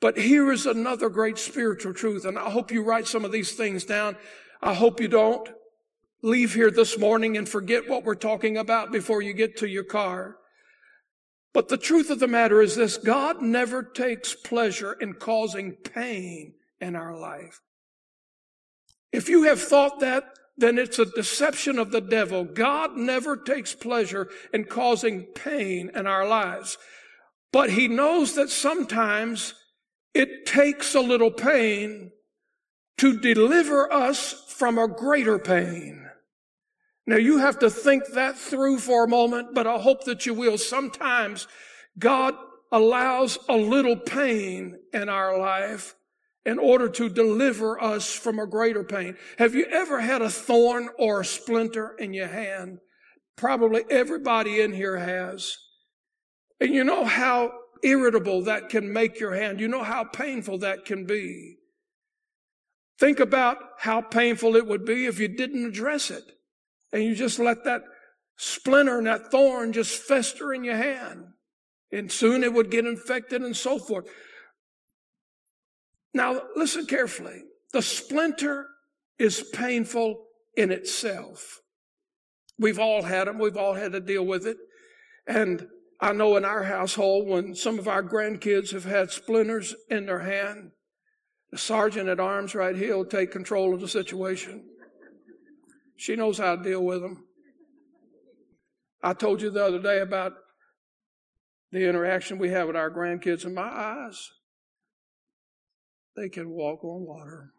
But 0.00 0.18
here 0.18 0.52
is 0.52 0.66
another 0.66 1.08
great 1.08 1.38
spiritual 1.38 1.94
truth, 1.94 2.24
and 2.24 2.38
I 2.38 2.50
hope 2.50 2.70
you 2.70 2.82
write 2.82 3.06
some 3.06 3.24
of 3.24 3.32
these 3.32 3.52
things 3.52 3.84
down. 3.84 4.16
I 4.62 4.74
hope 4.74 5.00
you 5.00 5.08
don't 5.08 5.48
leave 6.22 6.54
here 6.54 6.70
this 6.70 6.98
morning 6.98 7.36
and 7.36 7.48
forget 7.48 7.88
what 7.88 8.04
we're 8.04 8.14
talking 8.14 8.56
about 8.56 8.90
before 8.90 9.22
you 9.22 9.32
get 9.32 9.56
to 9.58 9.68
your 9.68 9.84
car. 9.84 10.36
But 11.52 11.68
the 11.68 11.78
truth 11.78 12.10
of 12.10 12.20
the 12.20 12.26
matter 12.26 12.60
is 12.60 12.76
this 12.76 12.96
God 12.96 13.40
never 13.40 13.82
takes 13.82 14.34
pleasure 14.34 14.92
in 14.92 15.14
causing 15.14 15.72
pain 15.72 16.54
in 16.80 16.96
our 16.96 17.16
life. 17.16 17.60
If 19.12 19.28
you 19.28 19.44
have 19.44 19.60
thought 19.60 20.00
that, 20.00 20.24
then 20.58 20.78
it's 20.78 20.98
a 20.98 21.06
deception 21.06 21.78
of 21.78 21.92
the 21.92 22.00
devil. 22.00 22.44
God 22.44 22.96
never 22.96 23.36
takes 23.36 23.74
pleasure 23.74 24.28
in 24.52 24.64
causing 24.64 25.22
pain 25.22 25.90
in 25.94 26.06
our 26.06 26.26
lives. 26.26 26.78
But 27.52 27.70
he 27.70 27.88
knows 27.88 28.34
that 28.34 28.50
sometimes 28.50 29.54
it 30.12 30.46
takes 30.46 30.94
a 30.94 31.00
little 31.00 31.30
pain 31.30 32.10
to 32.98 33.18
deliver 33.20 33.92
us 33.92 34.32
from 34.48 34.78
a 34.78 34.88
greater 34.88 35.38
pain. 35.38 36.08
Now 37.06 37.16
you 37.16 37.38
have 37.38 37.58
to 37.60 37.70
think 37.70 38.04
that 38.14 38.36
through 38.36 38.78
for 38.78 39.04
a 39.04 39.08
moment, 39.08 39.54
but 39.54 39.66
I 39.66 39.78
hope 39.78 40.04
that 40.04 40.26
you 40.26 40.34
will. 40.34 40.58
Sometimes 40.58 41.46
God 41.98 42.34
allows 42.72 43.38
a 43.48 43.56
little 43.56 43.96
pain 43.96 44.78
in 44.92 45.08
our 45.08 45.38
life 45.38 45.94
in 46.44 46.58
order 46.58 46.88
to 46.88 47.08
deliver 47.08 47.80
us 47.82 48.12
from 48.12 48.38
a 48.38 48.46
greater 48.46 48.84
pain. 48.84 49.16
Have 49.38 49.54
you 49.54 49.66
ever 49.66 50.00
had 50.00 50.22
a 50.22 50.30
thorn 50.30 50.88
or 50.98 51.20
a 51.20 51.24
splinter 51.24 51.94
in 51.98 52.12
your 52.12 52.28
hand? 52.28 52.78
Probably 53.36 53.84
everybody 53.90 54.60
in 54.60 54.72
here 54.72 54.96
has. 54.96 55.56
And 56.60 56.74
you 56.74 56.84
know 56.84 57.04
how 57.04 57.52
irritable 57.82 58.42
that 58.42 58.68
can 58.68 58.92
make 58.92 59.20
your 59.20 59.34
hand. 59.34 59.60
You 59.60 59.68
know 59.68 59.82
how 59.82 60.04
painful 60.04 60.58
that 60.58 60.84
can 60.84 61.04
be. 61.04 61.56
Think 62.98 63.20
about 63.20 63.58
how 63.78 64.00
painful 64.00 64.56
it 64.56 64.66
would 64.66 64.84
be 64.84 65.06
if 65.06 65.18
you 65.18 65.28
didn't 65.28 65.66
address 65.66 66.10
it 66.10 66.24
and 66.92 67.02
you 67.02 67.14
just 67.14 67.38
let 67.38 67.64
that 67.64 67.82
splinter 68.36 68.98
and 68.98 69.06
that 69.06 69.30
thorn 69.30 69.72
just 69.72 69.96
fester 70.02 70.54
in 70.54 70.64
your 70.64 70.76
hand. 70.76 71.26
And 71.92 72.10
soon 72.10 72.42
it 72.42 72.52
would 72.52 72.70
get 72.70 72.86
infected 72.86 73.42
and 73.42 73.56
so 73.56 73.78
forth. 73.78 74.06
Now, 76.14 76.40
listen 76.54 76.86
carefully. 76.86 77.42
The 77.72 77.82
splinter 77.82 78.66
is 79.18 79.44
painful 79.52 80.24
in 80.56 80.72
itself. 80.72 81.60
We've 82.58 82.78
all 82.78 83.02
had 83.02 83.28
them. 83.28 83.38
We've 83.38 83.56
all 83.56 83.74
had 83.74 83.92
to 83.92 84.00
deal 84.00 84.24
with 84.24 84.46
it. 84.46 84.56
And 85.26 85.68
I 86.00 86.12
know 86.12 86.36
in 86.36 86.44
our 86.44 86.62
household, 86.62 87.28
when 87.28 87.54
some 87.54 87.78
of 87.78 87.88
our 87.88 88.02
grandkids 88.02 88.72
have 88.72 88.84
had 88.84 89.10
splinters 89.10 89.74
in 89.90 90.06
their 90.06 90.20
hand, 90.20 90.70
sergeant 91.58 92.08
at 92.08 92.20
arms 92.20 92.54
right 92.54 92.76
here 92.76 92.96
will 92.96 93.04
take 93.04 93.30
control 93.30 93.74
of 93.74 93.80
the 93.80 93.88
situation. 93.88 94.64
She 95.96 96.16
knows 96.16 96.38
how 96.38 96.56
to 96.56 96.62
deal 96.62 96.82
with 96.82 97.00
them. 97.00 97.24
I 99.02 99.14
told 99.14 99.40
you 99.40 99.50
the 99.50 99.64
other 99.64 99.80
day 99.80 100.00
about 100.00 100.32
the 101.72 101.88
interaction 101.88 102.38
we 102.38 102.50
have 102.50 102.66
with 102.66 102.76
our 102.76 102.90
grandkids, 102.90 103.44
and 103.44 103.54
my 103.54 103.62
eyes, 103.62 104.30
they 106.16 106.28
can 106.28 106.50
walk 106.50 106.84
on 106.84 107.06
water. 107.06 107.52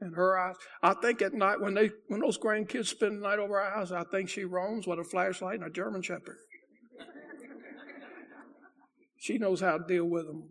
And 0.00 0.14
her 0.14 0.38
eyes, 0.38 0.56
I 0.82 0.94
think 0.94 1.20
at 1.20 1.34
night 1.34 1.60
when 1.60 1.74
they 1.74 1.90
when 2.08 2.20
those 2.20 2.38
grandkids 2.38 2.86
spend 2.86 3.18
the 3.18 3.28
night 3.28 3.38
over 3.38 3.60
our 3.60 3.70
house, 3.70 3.92
I 3.92 4.04
think 4.04 4.30
she 4.30 4.44
roams 4.44 4.86
with 4.86 4.98
a 4.98 5.04
flashlight 5.04 5.60
and 5.60 5.68
a 5.68 5.70
German 5.70 6.00
Shepherd. 6.00 6.38
she 9.18 9.36
knows 9.36 9.60
how 9.60 9.76
to 9.76 9.84
deal 9.86 10.06
with 10.06 10.26
them. 10.26 10.48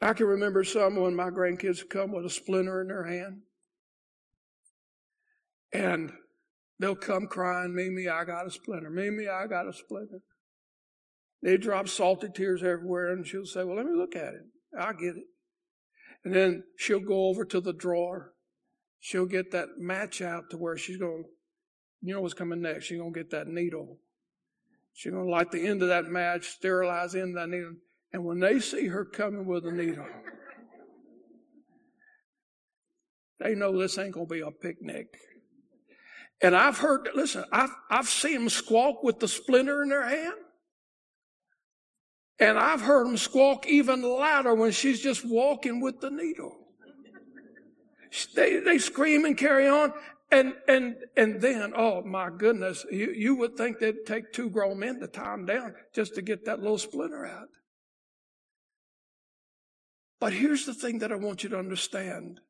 I 0.00 0.12
can 0.12 0.26
remember 0.26 0.62
some 0.64 0.96
when 0.96 1.16
my 1.16 1.30
grandkids 1.30 1.88
come 1.88 2.12
with 2.12 2.24
a 2.24 2.30
splinter 2.30 2.82
in 2.82 2.88
their 2.88 3.04
hand. 3.04 3.40
And 5.72 6.12
they'll 6.78 6.94
come 6.94 7.26
crying, 7.26 7.74
Mimi, 7.74 8.08
I 8.08 8.24
got 8.24 8.46
a 8.46 8.50
splinter. 8.50 8.90
Mimi, 8.90 9.28
I 9.28 9.46
got 9.46 9.68
a 9.68 9.72
splinter. 9.72 10.20
They 11.42 11.56
drop 11.56 11.88
salty 11.88 12.28
tears 12.34 12.62
everywhere, 12.62 13.12
and 13.12 13.26
she'll 13.26 13.44
say, 13.44 13.64
Well, 13.64 13.76
let 13.76 13.86
me 13.86 13.96
look 13.96 14.16
at 14.16 14.34
it. 14.34 14.42
I'll 14.78 14.94
get 14.94 15.16
it. 15.16 15.24
And 16.24 16.34
then 16.34 16.64
she'll 16.76 17.00
go 17.00 17.26
over 17.26 17.44
to 17.44 17.60
the 17.60 17.72
drawer. 17.72 18.32
She'll 19.00 19.26
get 19.26 19.52
that 19.52 19.78
match 19.78 20.20
out 20.20 20.50
to 20.50 20.56
where 20.56 20.76
she's 20.76 20.96
going, 20.96 21.24
you 22.00 22.14
know 22.14 22.20
what's 22.20 22.34
coming 22.34 22.60
next. 22.60 22.86
She's 22.86 22.98
going 22.98 23.12
to 23.12 23.18
get 23.18 23.30
that 23.30 23.46
needle. 23.46 23.98
She's 24.92 25.12
going 25.12 25.26
to 25.26 25.30
light 25.30 25.50
the 25.50 25.66
end 25.66 25.82
of 25.82 25.88
that 25.88 26.06
match, 26.06 26.48
sterilize 26.48 27.12
the 27.12 27.22
end 27.22 27.36
of 27.36 27.42
that 27.42 27.54
needle. 27.54 27.74
And 28.12 28.24
when 28.24 28.40
they 28.40 28.60
see 28.60 28.86
her 28.86 29.04
coming 29.04 29.46
with 29.46 29.66
a 29.66 29.72
needle, 29.72 30.06
they 33.40 33.54
know 33.54 33.78
this 33.78 33.98
ain't 33.98 34.12
going 34.12 34.26
to 34.26 34.34
be 34.34 34.40
a 34.40 34.50
picnic. 34.50 35.06
And 36.40 36.56
I've 36.56 36.78
heard, 36.78 37.08
listen, 37.14 37.44
I've, 37.52 37.74
I've 37.90 38.08
seen 38.08 38.34
them 38.34 38.48
squawk 38.48 39.02
with 39.02 39.18
the 39.18 39.28
splinter 39.28 39.82
in 39.82 39.88
their 39.88 40.08
hand. 40.08 40.34
And 42.40 42.56
I've 42.56 42.80
heard 42.80 43.06
them 43.06 43.16
squawk 43.16 43.66
even 43.66 44.02
louder 44.02 44.54
when 44.54 44.70
she's 44.70 45.00
just 45.00 45.24
walking 45.24 45.80
with 45.80 46.00
the 46.00 46.10
needle. 46.10 46.56
They, 48.34 48.60
they 48.60 48.78
scream 48.78 49.24
and 49.24 49.36
carry 49.36 49.68
on. 49.68 49.92
And, 50.30 50.52
and, 50.68 50.96
and 51.16 51.40
then, 51.40 51.72
oh 51.74 52.02
my 52.02 52.30
goodness, 52.30 52.84
you, 52.90 53.12
you 53.12 53.34
would 53.36 53.56
think 53.56 53.78
they'd 53.78 54.06
take 54.06 54.32
two 54.32 54.50
grown 54.50 54.78
men 54.78 55.00
to 55.00 55.08
tie 55.08 55.32
them 55.32 55.46
down 55.46 55.74
just 55.94 56.14
to 56.14 56.22
get 56.22 56.44
that 56.44 56.60
little 56.60 56.78
splinter 56.78 57.26
out. 57.26 57.48
But 60.20 60.32
here's 60.32 60.66
the 60.66 60.74
thing 60.74 60.98
that 60.98 61.12
I 61.12 61.16
want 61.16 61.44
you 61.44 61.50
to 61.50 61.58
understand. 61.58 62.40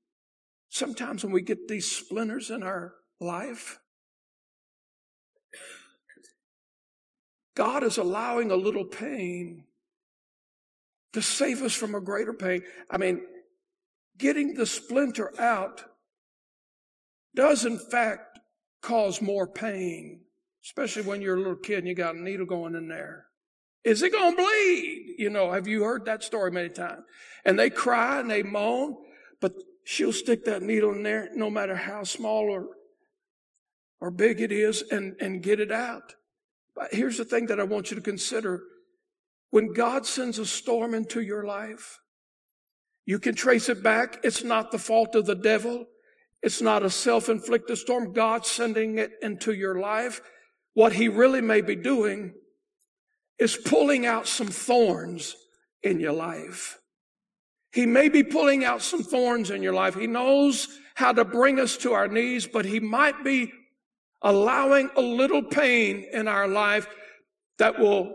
Sometimes 0.70 1.22
when 1.22 1.33
we 1.33 1.42
get 1.42 1.68
these 1.68 1.90
splinters 1.90 2.50
in 2.50 2.62
our 2.62 2.94
life, 3.20 3.78
God 7.54 7.83
is 7.83 7.98
allowing 7.98 8.50
a 8.50 8.57
little 8.57 8.85
pain 8.85 9.64
to 11.12 11.22
save 11.22 11.62
us 11.62 11.74
from 11.74 11.94
a 11.94 12.00
greater 12.00 12.33
pain. 12.33 12.62
I 12.90 12.98
mean, 12.98 13.22
getting 14.16 14.54
the 14.54 14.66
splinter 14.66 15.33
out 15.40 15.85
does 17.35 17.64
in 17.64 17.78
fact 17.78 18.38
cause 18.83 19.20
more 19.20 19.46
pain, 19.46 20.20
especially 20.64 21.02
when 21.02 21.20
you're 21.20 21.37
a 21.37 21.38
little 21.38 21.57
kid 21.57 21.78
and 21.78 21.88
you 21.88 21.94
got 21.94 22.14
a 22.14 22.22
needle 22.22 22.46
going 22.46 22.74
in 22.74 22.88
there. 22.88 23.28
Is 23.85 24.03
it 24.03 24.12
going 24.12 24.37
to 24.37 24.43
bleed? 24.43 25.14
You 25.19 25.31
know, 25.31 25.53
have 25.53 25.67
you 25.67 25.85
heard 25.85 26.05
that 26.07 26.23
story 26.23 26.51
many 26.51 26.69
times? 26.69 27.03
And 27.45 27.59
they 27.59 27.71
cry 27.71 28.21
and 28.21 28.31
they 28.31 28.43
moan, 28.43 28.97
but 29.41 29.55
she'll 29.85 30.12
stick 30.12 30.45
that 30.45 30.62
needle 30.62 30.93
in 30.93 31.03
there 31.03 31.31
no 31.35 31.49
matter 31.49 31.77
how 31.77 32.05
small 32.05 32.51
or, 32.51 32.67
or 34.01 34.11
big 34.11 34.41
it 34.41 34.53
is 34.53 34.83
and, 34.91 35.17
and 35.21 35.43
get 35.43 35.61
it 35.61 35.73
out. 35.73 36.14
But 36.75 36.93
here's 36.93 37.17
the 37.17 37.25
thing 37.25 37.47
that 37.47 37.59
I 37.59 37.64
want 37.64 37.91
you 37.91 37.97
to 37.97 38.03
consider. 38.03 38.62
When 39.51 39.73
God 39.73 40.05
sends 40.07 40.38
a 40.38 40.47
storm 40.47 40.95
into 40.95 41.21
your 41.21 41.45
life, 41.45 42.01
you 43.07 43.19
can 43.19 43.35
trace 43.35 43.71
it 43.71 43.83
back. 43.83 44.21
It's 44.23 44.45
not 44.45 44.71
the 44.71 44.79
fault 44.79 45.14
of 45.14 45.25
the 45.25 45.35
devil. 45.35 45.87
It's 46.43 46.61
not 46.61 46.83
a 46.83 46.91
self-inflicted 46.91 47.79
storm. 47.79 48.12
God 48.12 48.45
sending 48.45 48.99
it 48.99 49.12
into 49.23 49.55
your 49.55 49.81
life. 49.81 50.21
What 50.75 50.93
he 50.93 51.09
really 51.09 51.41
may 51.41 51.62
be 51.62 51.75
doing 51.75 52.35
is 53.38 53.57
pulling 53.57 54.07
out 54.07 54.27
some 54.27 54.48
thorns 54.48 55.37
in 55.83 56.01
your 56.01 56.12
life. 56.12 56.79
He 57.72 57.87
may 57.87 58.09
be 58.09 58.22
pulling 58.22 58.64
out 58.64 58.83
some 58.83 59.03
thorns 59.03 59.51
in 59.51 59.62
your 59.62 59.74
life. 59.74 59.94
He 59.94 60.07
knows 60.07 60.68
how 60.94 61.12
to 61.12 61.24
bring 61.24 61.61
us 61.61 61.77
to 61.79 61.92
our 61.92 62.09
knees, 62.09 62.46
but 62.46 62.64
he 62.64 62.81
might 62.81 63.22
be 63.22 63.53
allowing 64.22 64.90
a 64.96 65.01
little 65.01 65.42
pain 65.42 66.07
in 66.12 66.27
our 66.27 66.48
life 66.48 66.88
that 67.59 67.79
will 67.79 68.14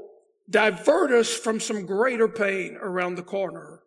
divert 0.49 1.11
us 1.11 1.33
from 1.33 1.59
some 1.59 1.85
greater 1.85 2.27
pain 2.27 2.77
around 2.81 3.15
the 3.15 3.23
corner. 3.23 3.81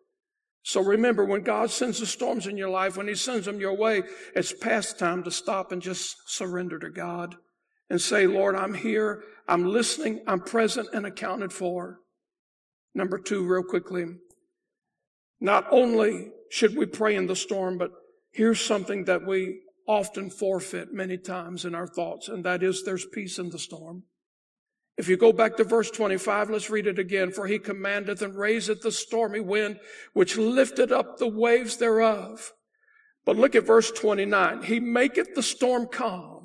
So 0.63 0.83
remember, 0.83 1.25
when 1.25 1.43
God 1.43 1.71
sends 1.71 2.01
the 2.01 2.07
storms 2.07 2.47
in 2.47 2.57
your 2.57 2.71
life, 2.71 2.97
when 2.97 3.07
He 3.07 3.15
sends 3.15 3.47
them 3.47 3.61
your 3.61 3.77
way, 3.77 4.03
it's 4.35 4.53
past 4.53 4.99
time 4.99 5.23
to 5.23 5.31
stop 5.31 5.71
and 5.71 5.81
just 5.81 6.17
surrender 6.27 6.79
to 6.79 6.91
God 6.91 7.37
and 7.89 8.01
say, 8.01 8.27
Lord, 8.27 8.57
I'm 8.57 8.75
here. 8.75 9.23
I'm 9.49 9.67
listening. 9.67 10.23
I'm 10.27 10.41
present 10.41 10.89
and 10.93 11.07
accounted 11.07 11.53
for. 11.53 12.01
Number 12.95 13.19
two, 13.19 13.47
real 13.47 13.63
quickly. 13.63 14.07
Not 15.41 15.67
only 15.71 16.31
should 16.51 16.77
we 16.77 16.87
pray 16.87 17.15
in 17.15 17.27
the 17.27 17.37
storm, 17.37 17.79
but 17.79 17.91
here's 18.33 18.61
something 18.61 19.05
that 19.05 19.27
we 19.27 19.61
often 19.87 20.31
forfeit 20.31 20.93
many 20.93 21.17
times 21.17 21.65
in 21.65 21.75
our 21.75 21.87
thoughts, 21.87 22.29
and 22.29 22.45
that 22.45 22.63
is 22.63 22.83
there's 22.83 23.07
peace 23.07 23.39
in 23.39 23.51
the 23.51 23.59
storm. 23.59 24.05
If 24.97 25.09
you 25.09 25.17
go 25.17 25.33
back 25.33 25.57
to 25.57 25.65
verse 25.65 25.91
25, 25.91 26.51
let's 26.51 26.71
read 26.71 26.87
it 26.87 26.99
again. 26.99 27.31
For 27.31 27.47
he 27.47 27.59
commandeth 27.59 28.23
and 28.23 28.35
raiseth 28.35 28.81
the 28.81 28.91
stormy 28.91 29.41
wind, 29.41 29.79
which 30.15 30.39
lifted 30.39 30.91
up 30.91 31.19
the 31.19 31.29
waves 31.29 31.77
thereof. 31.77 32.53
But 33.27 33.37
look 33.37 33.55
at 33.55 33.67
verse 33.67 33.91
29. 33.91 34.63
He 34.63 34.81
maketh 34.81 35.35
the 35.35 35.43
storm 35.43 35.89
calm, 35.93 36.36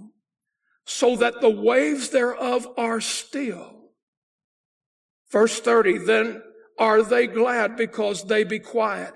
so 0.86 1.16
that 1.16 1.42
the 1.42 1.50
waves 1.50 2.10
thereof 2.10 2.68
are 2.78 3.02
still. 3.02 3.92
Verse 5.32 5.60
30. 5.60 6.00
Then 6.00 6.42
are 6.78 7.04
they 7.04 7.28
glad 7.28 7.78
because 7.78 8.26
they 8.26 8.44
be 8.44 8.60
quiet. 8.60 9.14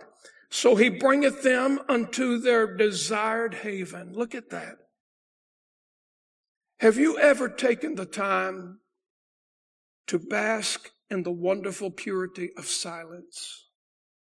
So 0.49 0.75
he 0.75 0.89
bringeth 0.89 1.43
them 1.43 1.79
unto 1.89 2.37
their 2.37 2.77
desired 2.77 3.55
haven. 3.55 4.13
Look 4.13 4.35
at 4.35 4.51
that. 4.51 4.75
Have 6.79 6.97
you 6.97 7.17
ever 7.17 7.49
taken 7.49 7.95
the 7.95 8.05
time 8.05 8.79
to 10.07 10.19
bask 10.19 10.91
in 11.09 11.23
the 11.23 11.31
wonderful 11.31 11.91
purity 11.91 12.51
of 12.57 12.67
silence? 12.67 13.65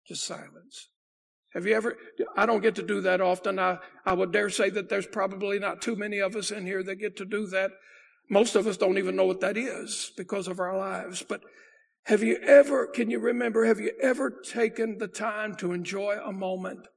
Just 0.07 0.25
silence. 0.25 0.89
Have 1.55 1.65
you 1.65 1.73
ever, 1.73 1.97
I 2.35 2.45
don't 2.45 2.61
get 2.61 2.75
to 2.75 2.83
do 2.83 2.99
that 3.01 3.21
often. 3.21 3.57
I, 3.59 3.77
I 4.05 4.11
would 4.11 4.33
dare 4.33 4.49
say 4.49 4.69
that 4.71 4.89
there's 4.89 5.07
probably 5.07 5.57
not 5.57 5.81
too 5.81 5.95
many 5.95 6.19
of 6.19 6.35
us 6.35 6.51
in 6.51 6.65
here 6.65 6.83
that 6.83 6.97
get 6.97 7.15
to 7.17 7.25
do 7.25 7.47
that. 7.47 7.71
Most 8.29 8.55
of 8.55 8.67
us 8.67 8.75
don't 8.75 8.97
even 8.97 9.15
know 9.15 9.25
what 9.25 9.39
that 9.39 9.55
is 9.55 10.11
because 10.17 10.49
of 10.49 10.59
our 10.59 10.77
lives. 10.77 11.23
But 11.23 11.41
have 12.03 12.21
you 12.21 12.37
ever, 12.39 12.87
can 12.87 13.09
you 13.09 13.19
remember, 13.19 13.63
have 13.63 13.79
you 13.79 13.93
ever 14.01 14.29
taken 14.29 14.97
the 14.97 15.07
time 15.07 15.55
to 15.55 15.71
enjoy 15.71 16.17
a 16.23 16.33
moment 16.33 16.87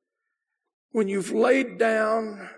when 0.91 1.07
you've 1.07 1.31
laid 1.31 1.79
down 1.79 2.51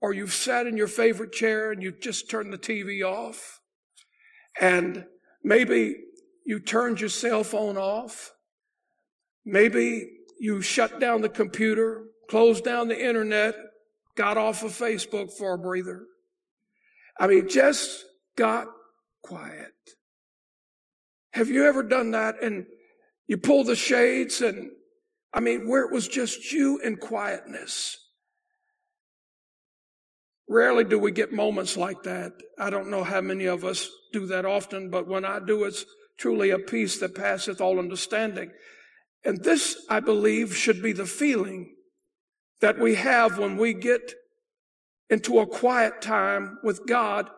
or 0.00 0.14
you've 0.14 0.32
sat 0.32 0.66
in 0.66 0.78
your 0.78 0.88
favorite 0.88 1.32
chair 1.32 1.72
and 1.72 1.82
you've 1.82 2.00
just 2.00 2.30
turned 2.30 2.54
the 2.54 2.58
TV 2.58 3.04
off 3.04 3.60
and 4.58 5.04
maybe 5.44 5.96
you 6.46 6.58
turned 6.58 7.00
your 7.00 7.10
cell 7.10 7.44
phone 7.44 7.76
off. 7.76 8.32
Maybe 9.44 10.08
you 10.42 10.60
shut 10.60 10.98
down 10.98 11.20
the 11.20 11.28
computer, 11.28 12.02
closed 12.28 12.64
down 12.64 12.88
the 12.88 13.00
internet, 13.00 13.54
got 14.16 14.36
off 14.36 14.64
of 14.64 14.72
Facebook 14.72 15.32
for 15.38 15.54
a 15.54 15.58
breather. 15.58 16.02
I 17.16 17.28
mean, 17.28 17.48
just 17.48 18.04
got 18.36 18.66
quiet. 19.22 19.70
Have 21.34 21.48
you 21.48 21.64
ever 21.64 21.84
done 21.84 22.10
that 22.10 22.42
and 22.42 22.66
you 23.28 23.36
pull 23.36 23.62
the 23.62 23.76
shades 23.76 24.40
and 24.40 24.72
I 25.32 25.38
mean, 25.38 25.68
where 25.68 25.84
it 25.84 25.92
was 25.92 26.08
just 26.08 26.50
you 26.50 26.80
and 26.84 26.98
quietness? 26.98 27.96
Rarely 30.48 30.82
do 30.82 30.98
we 30.98 31.12
get 31.12 31.32
moments 31.32 31.76
like 31.76 32.02
that. 32.02 32.32
I 32.58 32.68
don't 32.68 32.90
know 32.90 33.04
how 33.04 33.20
many 33.20 33.44
of 33.44 33.64
us 33.64 33.88
do 34.12 34.26
that 34.26 34.44
often, 34.44 34.90
but 34.90 35.06
when 35.06 35.24
I 35.24 35.38
do, 35.38 35.62
it's 35.62 35.86
truly 36.18 36.50
a 36.50 36.58
peace 36.58 36.98
that 36.98 37.14
passeth 37.14 37.60
all 37.60 37.78
understanding. 37.78 38.50
And 39.24 39.42
this, 39.42 39.84
I 39.88 40.00
believe, 40.00 40.56
should 40.56 40.82
be 40.82 40.92
the 40.92 41.06
feeling 41.06 41.74
that 42.60 42.78
we 42.78 42.96
have 42.96 43.38
when 43.38 43.56
we 43.56 43.74
get 43.74 44.14
into 45.10 45.40
a 45.40 45.46
quiet 45.46 46.00
time 46.00 46.58
with 46.62 46.86
God 46.86 47.28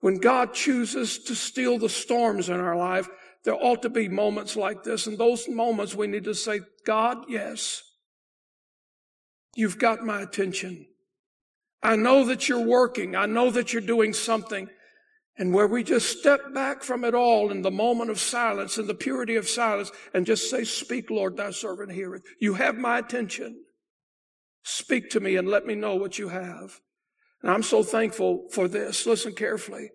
when 0.00 0.18
God 0.18 0.54
chooses 0.54 1.18
to 1.24 1.34
steal 1.34 1.78
the 1.78 1.88
storms 1.88 2.48
in 2.48 2.60
our 2.60 2.76
life, 2.76 3.08
there 3.44 3.54
ought 3.54 3.82
to 3.82 3.88
be 3.88 4.08
moments 4.08 4.56
like 4.56 4.84
this. 4.84 5.06
And 5.06 5.18
those 5.18 5.48
moments 5.48 5.94
we 5.94 6.06
need 6.06 6.24
to 6.24 6.34
say, 6.34 6.60
God, 6.84 7.24
yes, 7.28 7.82
you've 9.56 9.78
got 9.78 10.04
my 10.04 10.22
attention. 10.22 10.86
I 11.82 11.96
know 11.96 12.24
that 12.26 12.48
you're 12.48 12.64
working. 12.64 13.16
I 13.16 13.26
know 13.26 13.50
that 13.50 13.72
you're 13.72 13.82
doing 13.82 14.12
something. 14.12 14.68
And 15.38 15.54
where 15.54 15.68
we 15.68 15.84
just 15.84 16.18
step 16.18 16.52
back 16.52 16.82
from 16.82 17.04
it 17.04 17.14
all 17.14 17.52
in 17.52 17.62
the 17.62 17.70
moment 17.70 18.10
of 18.10 18.18
silence, 18.18 18.76
in 18.76 18.88
the 18.88 18.94
purity 18.94 19.36
of 19.36 19.48
silence, 19.48 19.92
and 20.12 20.26
just 20.26 20.50
say, 20.50 20.64
Speak, 20.64 21.10
Lord, 21.10 21.36
thy 21.36 21.52
servant 21.52 21.92
heareth. 21.92 22.24
You 22.40 22.54
have 22.54 22.76
my 22.76 22.98
attention. 22.98 23.64
Speak 24.64 25.10
to 25.10 25.20
me 25.20 25.36
and 25.36 25.48
let 25.48 25.64
me 25.64 25.76
know 25.76 25.94
what 25.94 26.18
you 26.18 26.28
have. 26.28 26.80
And 27.42 27.52
I'm 27.52 27.62
so 27.62 27.84
thankful 27.84 28.48
for 28.50 28.66
this. 28.66 29.06
Listen 29.06 29.32
carefully. 29.32 29.90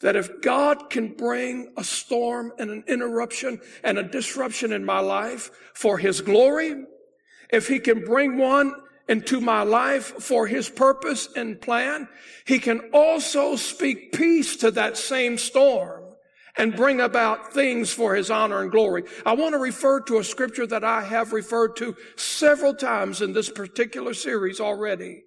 That 0.00 0.16
if 0.16 0.42
God 0.42 0.90
can 0.90 1.14
bring 1.14 1.72
a 1.76 1.84
storm 1.84 2.52
and 2.58 2.70
an 2.70 2.84
interruption 2.88 3.60
and 3.84 3.98
a 3.98 4.02
disruption 4.02 4.72
in 4.72 4.84
my 4.84 4.98
life 4.98 5.50
for 5.74 5.98
His 5.98 6.20
glory, 6.20 6.74
if 7.50 7.68
He 7.68 7.78
can 7.78 8.04
bring 8.04 8.36
one 8.36 8.74
into 9.08 9.40
my 9.40 9.62
life 9.62 10.06
for 10.22 10.46
His 10.46 10.68
purpose 10.68 11.28
and 11.34 11.60
plan, 11.60 12.08
He 12.44 12.58
can 12.58 12.90
also 12.92 13.56
speak 13.56 14.12
peace 14.12 14.56
to 14.56 14.70
that 14.72 14.96
same 14.96 15.38
storm 15.38 16.04
and 16.56 16.74
bring 16.74 17.00
about 17.00 17.52
things 17.52 17.92
for 17.92 18.14
His 18.14 18.30
honor 18.30 18.62
and 18.62 18.70
glory. 18.70 19.04
I 19.24 19.34
want 19.34 19.54
to 19.54 19.58
refer 19.58 20.00
to 20.02 20.18
a 20.18 20.24
scripture 20.24 20.66
that 20.66 20.84
I 20.84 21.02
have 21.02 21.32
referred 21.32 21.76
to 21.76 21.96
several 22.16 22.74
times 22.74 23.22
in 23.22 23.32
this 23.32 23.48
particular 23.48 24.12
series 24.12 24.60
already. 24.60 25.22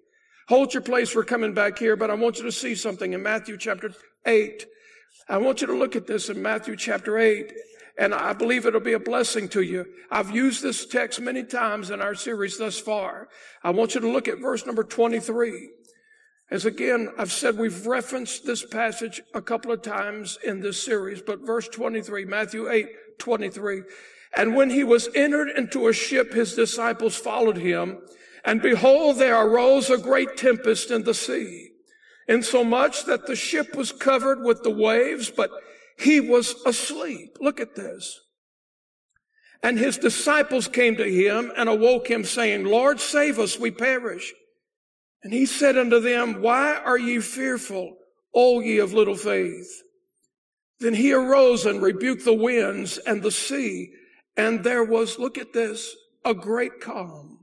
Hold 0.48 0.74
your 0.74 0.82
place. 0.82 1.14
We're 1.14 1.24
coming 1.24 1.54
back 1.54 1.78
here, 1.78 1.96
but 1.96 2.10
I 2.10 2.14
want 2.14 2.38
you 2.38 2.44
to 2.44 2.52
see 2.52 2.74
something 2.74 3.12
in 3.12 3.22
Matthew 3.22 3.56
chapter 3.56 3.92
8. 4.26 4.66
I 5.28 5.38
want 5.38 5.60
you 5.60 5.66
to 5.68 5.74
look 5.74 5.96
at 5.96 6.06
this 6.06 6.28
in 6.28 6.42
Matthew 6.42 6.76
chapter 6.76 7.18
8, 7.18 7.52
and 7.98 8.14
I 8.14 8.32
believe 8.32 8.66
it'll 8.66 8.80
be 8.80 8.94
a 8.94 8.98
blessing 8.98 9.48
to 9.50 9.62
you. 9.62 9.86
I've 10.10 10.30
used 10.30 10.62
this 10.62 10.86
text 10.86 11.20
many 11.20 11.44
times 11.44 11.90
in 11.90 12.00
our 12.00 12.14
series 12.14 12.58
thus 12.58 12.78
far. 12.78 13.28
I 13.62 13.70
want 13.70 13.94
you 13.94 14.00
to 14.00 14.10
look 14.10 14.28
at 14.28 14.40
verse 14.40 14.64
number 14.64 14.82
23. 14.82 15.68
As 16.50 16.66
again, 16.66 17.08
I've 17.18 17.32
said 17.32 17.56
we've 17.56 17.86
referenced 17.86 18.44
this 18.44 18.64
passage 18.64 19.22
a 19.34 19.40
couple 19.40 19.72
of 19.72 19.82
times 19.82 20.38
in 20.44 20.60
this 20.60 20.82
series, 20.82 21.22
but 21.22 21.46
verse 21.46 21.68
23, 21.68 22.26
Matthew 22.26 22.70
8, 22.70 22.88
23. 23.18 23.82
And 24.36 24.54
when 24.54 24.70
he 24.70 24.84
was 24.84 25.08
entered 25.14 25.48
into 25.48 25.88
a 25.88 25.92
ship, 25.92 26.32
his 26.32 26.54
disciples 26.54 27.16
followed 27.16 27.56
him. 27.56 27.98
And 28.44 28.60
behold, 28.60 29.18
there 29.18 29.40
arose 29.40 29.88
a 29.88 29.98
great 29.98 30.36
tempest 30.36 30.90
in 30.90 31.04
the 31.04 31.14
sea, 31.14 31.70
insomuch 32.28 33.04
that 33.04 33.26
the 33.26 33.36
ship 33.36 33.76
was 33.76 33.92
covered 33.92 34.42
with 34.42 34.62
the 34.62 34.70
waves, 34.70 35.30
but 35.30 35.50
he 35.98 36.20
was 36.20 36.54
asleep. 36.66 37.38
Look 37.40 37.60
at 37.60 37.74
this. 37.74 38.20
And 39.62 39.78
his 39.78 39.96
disciples 39.96 40.66
came 40.66 40.96
to 40.96 41.04
him 41.04 41.52
and 41.56 41.68
awoke 41.68 42.10
him 42.10 42.24
saying, 42.24 42.64
Lord, 42.64 42.98
save 42.98 43.38
us, 43.38 43.58
we 43.58 43.70
perish. 43.70 44.32
And 45.22 45.32
he 45.32 45.46
said 45.46 45.78
unto 45.78 46.00
them, 46.00 46.42
Why 46.42 46.74
are 46.74 46.98
ye 46.98 47.20
fearful, 47.20 47.96
O 48.34 48.60
ye 48.60 48.78
of 48.78 48.92
little 48.92 49.14
faith? 49.14 49.82
Then 50.80 50.94
he 50.94 51.12
arose 51.12 51.64
and 51.64 51.80
rebuked 51.80 52.24
the 52.24 52.34
winds 52.34 52.98
and 52.98 53.22
the 53.22 53.30
sea, 53.30 53.92
and 54.36 54.64
there 54.64 54.82
was, 54.82 55.18
look 55.18 55.38
at 55.38 55.52
this, 55.52 55.94
a 56.24 56.34
great 56.34 56.80
calm. 56.80 57.38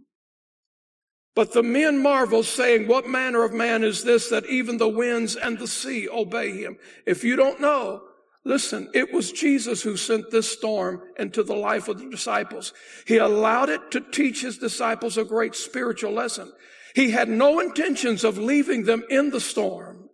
But 1.35 1.53
the 1.53 1.63
men 1.63 2.03
marveled, 2.03 2.47
saying, 2.47 2.89
What 2.89 3.07
manner 3.07 3.45
of 3.45 3.53
man 3.53 3.81
is 3.85 4.03
this 4.03 4.29
that 4.29 4.45
even 4.47 4.77
the 4.77 4.89
winds 4.89 5.38
and 5.38 5.57
the 5.57 5.67
sea 5.67 6.09
obey 6.09 6.51
him? 6.51 6.77
If 7.05 7.23
you 7.23 7.38
don't 7.38 7.62
know, 7.62 8.01
listen, 8.49 8.89
it 8.95 9.13
was 9.13 9.31
Jesus 9.31 9.83
who 9.83 9.95
sent 9.95 10.31
this 10.31 10.51
storm 10.51 11.03
into 11.19 11.43
the 11.43 11.55
life 11.55 11.88
of 11.88 11.99
the 11.99 12.09
disciples. 12.09 12.73
He 13.05 13.17
allowed 13.17 13.69
it 13.69 13.91
to 13.91 14.01
teach 14.01 14.41
his 14.41 14.57
disciples 14.57 15.17
a 15.17 15.23
great 15.23 15.53
spiritual 15.53 16.12
lesson. 16.12 16.51
He 16.95 17.12
had 17.12 17.29
no 17.29 17.59
intentions 17.59 18.23
of 18.23 18.39
leaving 18.39 18.85
them 18.85 19.03
in 19.07 19.29
the 19.29 19.39
storm. 19.39 20.09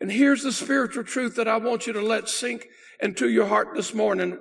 And 0.00 0.10
here's 0.10 0.42
the 0.42 0.52
spiritual 0.52 1.04
truth 1.04 1.36
that 1.36 1.48
I 1.48 1.58
want 1.58 1.86
you 1.86 1.92
to 1.92 2.00
let 2.00 2.30
sink 2.30 2.66
into 2.98 3.28
your 3.28 3.46
heart 3.46 3.74
this 3.74 3.92
morning. 3.92 4.38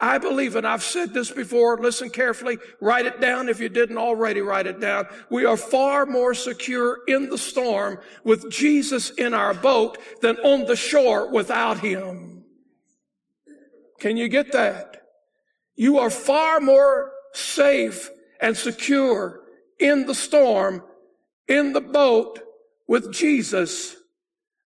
I 0.00 0.16
believe 0.16 0.56
and 0.56 0.66
I've 0.66 0.82
said 0.82 1.12
this 1.12 1.30
before. 1.30 1.76
Listen 1.76 2.08
carefully. 2.08 2.56
Write 2.80 3.04
it 3.04 3.20
down 3.20 3.50
if 3.50 3.60
you 3.60 3.68
didn't 3.68 3.98
already 3.98 4.40
write 4.40 4.66
it 4.66 4.80
down. 4.80 5.06
We 5.28 5.44
are 5.44 5.58
far 5.58 6.06
more 6.06 6.32
secure 6.32 7.00
in 7.06 7.28
the 7.28 7.36
storm 7.36 7.98
with 8.24 8.50
Jesus 8.50 9.10
in 9.10 9.34
our 9.34 9.52
boat 9.52 9.98
than 10.22 10.38
on 10.38 10.64
the 10.64 10.76
shore 10.76 11.30
without 11.30 11.80
him. 11.80 12.39
Can 14.00 14.16
you 14.16 14.28
get 14.28 14.52
that? 14.52 15.02
You 15.76 15.98
are 15.98 16.10
far 16.10 16.60
more 16.60 17.12
safe 17.32 18.10
and 18.40 18.56
secure 18.56 19.40
in 19.78 20.06
the 20.06 20.14
storm, 20.14 20.82
in 21.46 21.72
the 21.72 21.80
boat 21.80 22.40
with 22.88 23.12
Jesus 23.12 23.96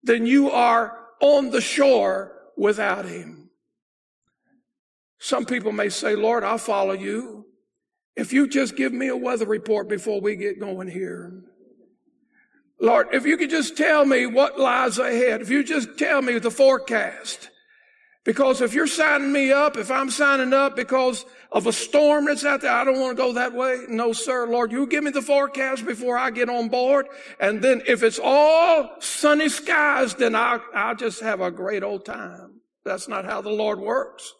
than 0.02 0.26
you 0.26 0.50
are 0.50 0.98
on 1.20 1.50
the 1.50 1.60
shore 1.60 2.32
without 2.56 3.06
him. 3.06 3.50
Some 5.18 5.46
people 5.46 5.72
may 5.72 5.88
say, 5.88 6.14
Lord, 6.14 6.44
I'll 6.44 6.58
follow 6.58 6.92
you. 6.92 7.46
If 8.16 8.32
you 8.32 8.48
just 8.48 8.76
give 8.76 8.92
me 8.92 9.08
a 9.08 9.16
weather 9.16 9.46
report 9.46 9.88
before 9.88 10.20
we 10.20 10.36
get 10.36 10.60
going 10.60 10.88
here. 10.88 11.44
Lord, 12.80 13.08
if 13.12 13.24
you 13.24 13.36
could 13.36 13.50
just 13.50 13.76
tell 13.76 14.04
me 14.04 14.26
what 14.26 14.58
lies 14.58 14.98
ahead, 14.98 15.40
if 15.40 15.48
you 15.48 15.62
just 15.62 15.96
tell 15.96 16.20
me 16.20 16.38
the 16.38 16.50
forecast. 16.50 17.48
Because 18.24 18.60
if 18.60 18.72
you're 18.72 18.86
signing 18.86 19.32
me 19.32 19.50
up, 19.50 19.76
if 19.76 19.90
I'm 19.90 20.08
signing 20.08 20.52
up 20.52 20.76
because 20.76 21.26
of 21.50 21.66
a 21.66 21.72
storm 21.72 22.26
that's 22.26 22.44
out 22.44 22.60
there, 22.60 22.70
I 22.70 22.84
don't 22.84 23.00
want 23.00 23.16
to 23.16 23.22
go 23.22 23.32
that 23.32 23.52
way. 23.52 23.80
No, 23.88 24.12
sir. 24.12 24.46
Lord, 24.46 24.70
you 24.70 24.86
give 24.86 25.02
me 25.02 25.10
the 25.10 25.22
forecast 25.22 25.84
before 25.84 26.16
I 26.16 26.30
get 26.30 26.48
on 26.48 26.68
board. 26.68 27.06
And 27.40 27.60
then 27.60 27.82
if 27.86 28.04
it's 28.04 28.20
all 28.22 28.90
sunny 29.00 29.48
skies, 29.48 30.14
then 30.14 30.36
I'll, 30.36 30.62
I'll 30.72 30.94
just 30.94 31.20
have 31.20 31.40
a 31.40 31.50
great 31.50 31.82
old 31.82 32.04
time. 32.04 32.60
That's 32.84 33.08
not 33.08 33.24
how 33.24 33.42
the 33.42 33.50
Lord 33.50 33.80
works. 33.80 34.32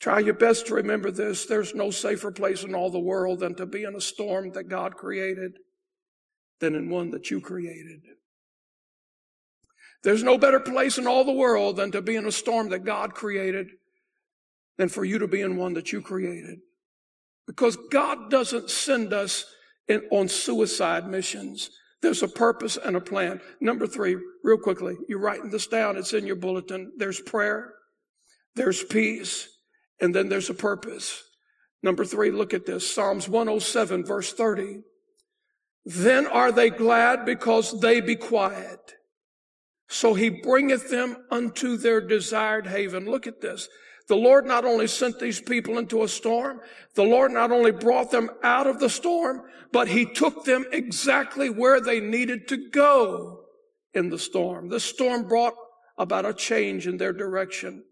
Try 0.00 0.20
your 0.20 0.34
best 0.34 0.66
to 0.66 0.74
remember 0.74 1.10
this. 1.10 1.46
There's 1.46 1.74
no 1.74 1.90
safer 1.90 2.30
place 2.30 2.62
in 2.62 2.74
all 2.74 2.90
the 2.90 2.98
world 3.00 3.40
than 3.40 3.54
to 3.56 3.66
be 3.66 3.82
in 3.82 3.96
a 3.96 4.00
storm 4.00 4.52
that 4.52 4.68
God 4.68 4.94
created 4.94 5.58
than 6.60 6.76
in 6.76 6.88
one 6.88 7.10
that 7.10 7.30
you 7.30 7.40
created. 7.40 8.00
There's 10.02 10.22
no 10.22 10.36
better 10.36 10.60
place 10.60 10.98
in 10.98 11.06
all 11.06 11.24
the 11.24 11.32
world 11.32 11.76
than 11.76 11.92
to 11.92 12.02
be 12.02 12.16
in 12.16 12.26
a 12.26 12.32
storm 12.32 12.70
that 12.70 12.84
God 12.84 13.14
created 13.14 13.68
than 14.78 14.88
for 14.88 15.04
you 15.04 15.18
to 15.18 15.28
be 15.28 15.40
in 15.40 15.56
one 15.56 15.74
that 15.74 15.92
you 15.92 16.00
created. 16.00 16.58
Because 17.46 17.76
God 17.90 18.30
doesn't 18.30 18.70
send 18.70 19.12
us 19.12 19.44
in, 19.88 20.02
on 20.10 20.28
suicide 20.28 21.06
missions. 21.06 21.70
There's 22.00 22.22
a 22.22 22.28
purpose 22.28 22.76
and 22.76 22.96
a 22.96 23.00
plan. 23.00 23.40
Number 23.60 23.86
three, 23.86 24.16
real 24.42 24.58
quickly, 24.58 24.96
you're 25.08 25.20
writing 25.20 25.50
this 25.50 25.68
down. 25.68 25.96
It's 25.96 26.14
in 26.14 26.26
your 26.26 26.36
bulletin. 26.36 26.92
There's 26.96 27.20
prayer. 27.20 27.74
There's 28.54 28.82
peace 28.82 29.48
and 30.00 30.14
then 30.14 30.28
there's 30.28 30.50
a 30.50 30.54
purpose. 30.54 31.22
Number 31.82 32.04
three, 32.04 32.30
look 32.30 32.52
at 32.52 32.66
this. 32.66 32.92
Psalms 32.92 33.28
107 33.28 34.04
verse 34.04 34.32
30. 34.32 34.80
Then 35.84 36.26
are 36.26 36.52
they 36.52 36.70
glad 36.70 37.24
because 37.24 37.80
they 37.80 38.00
be 38.00 38.16
quiet. 38.16 38.94
So 39.92 40.14
he 40.14 40.30
bringeth 40.30 40.88
them 40.88 41.18
unto 41.30 41.76
their 41.76 42.00
desired 42.00 42.66
haven. 42.66 43.04
Look 43.04 43.26
at 43.26 43.42
this. 43.42 43.68
The 44.08 44.16
Lord 44.16 44.46
not 44.46 44.64
only 44.64 44.86
sent 44.86 45.18
these 45.18 45.38
people 45.38 45.76
into 45.76 46.02
a 46.02 46.08
storm, 46.08 46.62
the 46.94 47.02
Lord 47.02 47.30
not 47.30 47.52
only 47.52 47.72
brought 47.72 48.10
them 48.10 48.30
out 48.42 48.66
of 48.66 48.80
the 48.80 48.88
storm, 48.88 49.42
but 49.70 49.88
he 49.88 50.06
took 50.06 50.46
them 50.46 50.64
exactly 50.72 51.50
where 51.50 51.78
they 51.78 52.00
needed 52.00 52.48
to 52.48 52.70
go 52.70 53.44
in 53.92 54.08
the 54.08 54.18
storm. 54.18 54.70
The 54.70 54.80
storm 54.80 55.28
brought 55.28 55.54
about 55.98 56.24
a 56.24 56.32
change 56.32 56.86
in 56.86 56.96
their 56.96 57.12
direction. 57.12 57.84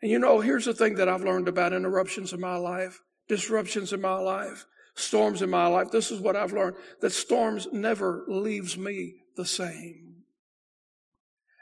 And 0.00 0.10
you 0.10 0.18
know, 0.18 0.40
here's 0.40 0.64
the 0.64 0.72
thing 0.72 0.94
that 0.94 1.10
I've 1.10 1.24
learned 1.24 1.46
about 1.46 1.74
interruptions 1.74 2.32
in 2.32 2.40
my 2.40 2.56
life, 2.56 3.00
disruptions 3.28 3.92
in 3.92 4.00
my 4.00 4.18
life, 4.18 4.64
storms 4.94 5.42
in 5.42 5.50
my 5.50 5.66
life. 5.66 5.90
This 5.90 6.10
is 6.10 6.20
what 6.20 6.36
I've 6.36 6.54
learned 6.54 6.76
that 7.02 7.12
storms 7.12 7.68
never 7.70 8.24
leaves 8.28 8.78
me 8.78 9.16
the 9.36 9.44
same. 9.44 10.07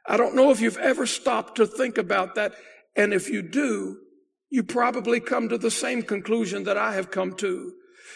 I 0.09 0.17
don't 0.17 0.37
know 0.37 0.51
if 0.51 0.61
you've 0.61 0.79
ever 0.79 1.07
stopped 1.07 1.57
to 1.57 1.67
think 1.67 1.99
about 1.99 2.35
that. 2.37 2.55
And 2.95 3.13
if 3.13 3.29
you 3.29 3.43
do, 3.43 3.99
you 4.51 4.63
probably 4.63 5.21
come 5.21 5.49
to 5.49 5.59
the 5.59 5.71
same 5.71 6.03
conclusion 6.03 6.65
that 6.65 6.79
I 6.79 6.95
have 6.95 7.11
come 7.11 7.35
to. 7.37 7.73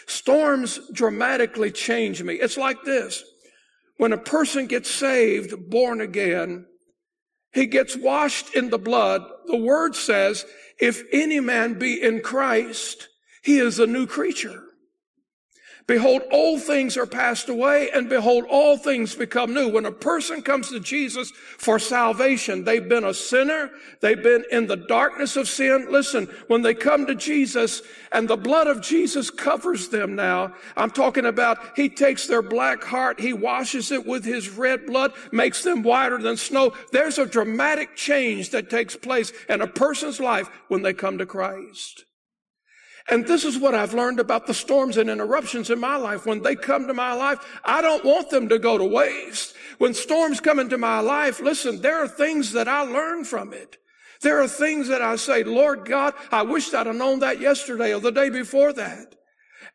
Storms 0.07 0.79
dramatically 0.91 1.71
change 1.71 2.23
me. 2.23 2.35
It's 2.35 2.57
like 2.57 2.83
this. 2.83 3.23
When 3.97 4.13
a 4.13 4.17
person 4.17 4.65
gets 4.67 4.89
saved, 4.89 5.69
born 5.69 6.01
again, 6.01 6.65
he 7.53 7.67
gets 7.67 7.95
washed 7.95 8.55
in 8.55 8.69
the 8.69 8.79
blood. 8.79 9.21
The 9.45 9.57
word 9.57 9.95
says, 9.95 10.45
if 10.79 11.03
any 11.11 11.39
man 11.39 11.77
be 11.77 12.01
in 12.01 12.21
Christ, 12.21 13.09
he 13.43 13.59
is 13.59 13.77
a 13.77 13.85
new 13.85 14.07
creature. 14.07 14.63
Behold, 15.87 16.21
old 16.31 16.61
things 16.61 16.95
are 16.95 17.05
passed 17.05 17.49
away, 17.49 17.89
and 17.91 18.07
behold, 18.07 18.45
all 18.49 18.77
things 18.77 19.15
become 19.15 19.53
new. 19.53 19.67
When 19.67 19.85
a 19.85 19.91
person 19.91 20.41
comes 20.41 20.69
to 20.69 20.79
Jesus 20.79 21.31
for 21.57 21.79
salvation, 21.79 22.63
they've 22.63 22.87
been 22.87 23.03
a 23.03 23.13
sinner, 23.13 23.71
they've 23.99 24.21
been 24.21 24.45
in 24.51 24.67
the 24.67 24.77
darkness 24.77 25.35
of 25.35 25.47
sin. 25.47 25.87
Listen, 25.89 26.27
when 26.47 26.61
they 26.61 26.73
come 26.73 27.05
to 27.07 27.15
Jesus 27.15 27.81
and 28.11 28.27
the 28.27 28.37
blood 28.37 28.67
of 28.67 28.81
Jesus 28.81 29.29
covers 29.29 29.89
them 29.89 30.15
now, 30.15 30.53
I'm 30.77 30.91
talking 30.91 31.25
about 31.25 31.57
He 31.75 31.89
takes 31.89 32.27
their 32.27 32.43
black 32.43 32.83
heart, 32.83 33.19
He 33.19 33.33
washes 33.33 33.91
it 33.91 34.05
with 34.05 34.23
His 34.23 34.49
red 34.49 34.85
blood, 34.85 35.13
makes 35.31 35.63
them 35.63 35.83
whiter 35.83 36.19
than 36.19 36.37
snow. 36.37 36.73
There's 36.91 37.17
a 37.17 37.25
dramatic 37.25 37.95
change 37.95 38.51
that 38.51 38.69
takes 38.69 38.95
place 38.95 39.33
in 39.49 39.61
a 39.61 39.67
person's 39.67 40.19
life 40.19 40.49
when 40.67 40.83
they 40.83 40.93
come 40.93 41.17
to 41.17 41.25
Christ. 41.25 42.05
And 43.09 43.25
this 43.25 43.45
is 43.45 43.57
what 43.57 43.73
I've 43.73 43.93
learned 43.93 44.19
about 44.19 44.47
the 44.47 44.53
storms 44.53 44.97
and 44.97 45.09
interruptions 45.09 45.69
in 45.69 45.79
my 45.79 45.95
life. 45.95 46.25
When 46.25 46.41
they 46.41 46.55
come 46.55 46.87
to 46.87 46.93
my 46.93 47.13
life, 47.13 47.39
I 47.63 47.81
don't 47.81 48.05
want 48.05 48.29
them 48.29 48.49
to 48.49 48.59
go 48.59 48.77
to 48.77 48.85
waste. 48.85 49.55
When 49.79 49.93
storms 49.93 50.39
come 50.39 50.59
into 50.59 50.77
my 50.77 50.99
life, 50.99 51.39
listen, 51.39 51.81
there 51.81 52.03
are 52.03 52.07
things 52.07 52.53
that 52.53 52.67
I 52.67 52.81
learn 52.81 53.23
from 53.23 53.53
it. 53.53 53.77
There 54.21 54.39
are 54.39 54.47
things 54.47 54.87
that 54.89 55.01
I 55.01 55.15
say, 55.15 55.43
Lord 55.43 55.85
God, 55.85 56.13
I 56.31 56.43
wish 56.43 56.73
I'd 56.73 56.85
have 56.85 56.95
known 56.95 57.19
that 57.19 57.39
yesterday 57.39 57.93
or 57.93 57.99
the 57.99 58.11
day 58.11 58.29
before 58.29 58.71
that. 58.73 59.15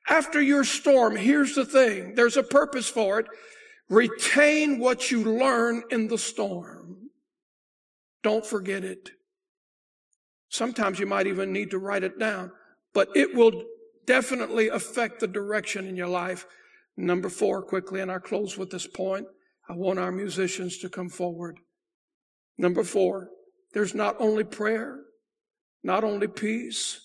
After 0.09 0.41
your 0.41 0.62
storm, 0.62 1.17
here's 1.17 1.57
the 1.57 1.65
thing. 1.65 2.15
There's 2.15 2.37
a 2.37 2.45
purpose 2.45 2.89
for 2.89 3.19
it. 3.19 3.27
Retain 3.89 4.79
what 4.79 5.11
you 5.11 5.24
learn 5.24 5.83
in 5.91 6.07
the 6.07 6.18
storm. 6.18 7.11
Don't 8.22 8.47
forget 8.47 8.85
it. 8.85 9.11
Sometimes 10.49 11.01
you 11.01 11.07
might 11.07 11.27
even 11.27 11.53
need 11.53 11.72
to 11.72 11.79
write 11.79 12.05
it 12.05 12.18
down 12.18 12.53
but 12.97 13.14
it 13.14 13.34
will 13.34 13.62
definitely 14.07 14.68
affect 14.68 15.20
the 15.20 15.26
direction 15.26 15.86
in 15.86 15.97
your 15.97 16.09
life. 16.09 16.47
Number 16.97 17.28
four, 17.28 17.61
quickly, 17.61 18.01
and 18.01 18.11
I'll 18.11 18.20
close 18.20 18.57
with 18.57 18.70
this 18.70 18.86
point. 18.86 19.26
I 19.68 19.74
want 19.74 19.99
our 19.99 20.11
musicians 20.11 20.78
to 20.78 20.88
come 20.88 21.11
forward. 21.11 21.59
Number 22.57 22.82
four, 22.82 23.28
there's 23.74 23.94
not 23.94 24.16
only 24.18 24.44
prayer, 24.44 25.01
not 25.84 26.05
only 26.05 26.26
peace, 26.26 26.99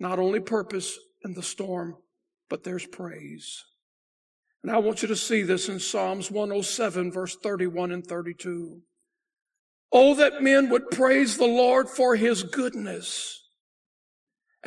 not 0.00 0.18
only 0.18 0.40
purpose 0.40 0.98
in 1.22 1.34
the 1.34 1.42
storm, 1.42 1.96
but 2.48 2.64
there's 2.64 2.86
praise. 2.86 3.62
And 4.62 4.72
I 4.72 4.78
want 4.78 5.02
you 5.02 5.08
to 5.08 5.16
see 5.16 5.42
this 5.42 5.68
in 5.68 5.78
Psalms 5.78 6.30
107, 6.30 7.12
verse 7.12 7.36
31 7.36 7.92
and 7.92 8.06
32. 8.06 8.80
Oh, 9.92 10.14
that 10.14 10.42
men 10.42 10.70
would 10.70 10.90
praise 10.90 11.36
the 11.36 11.44
Lord 11.44 11.90
for 11.90 12.16
his 12.16 12.44
goodness 12.44 13.38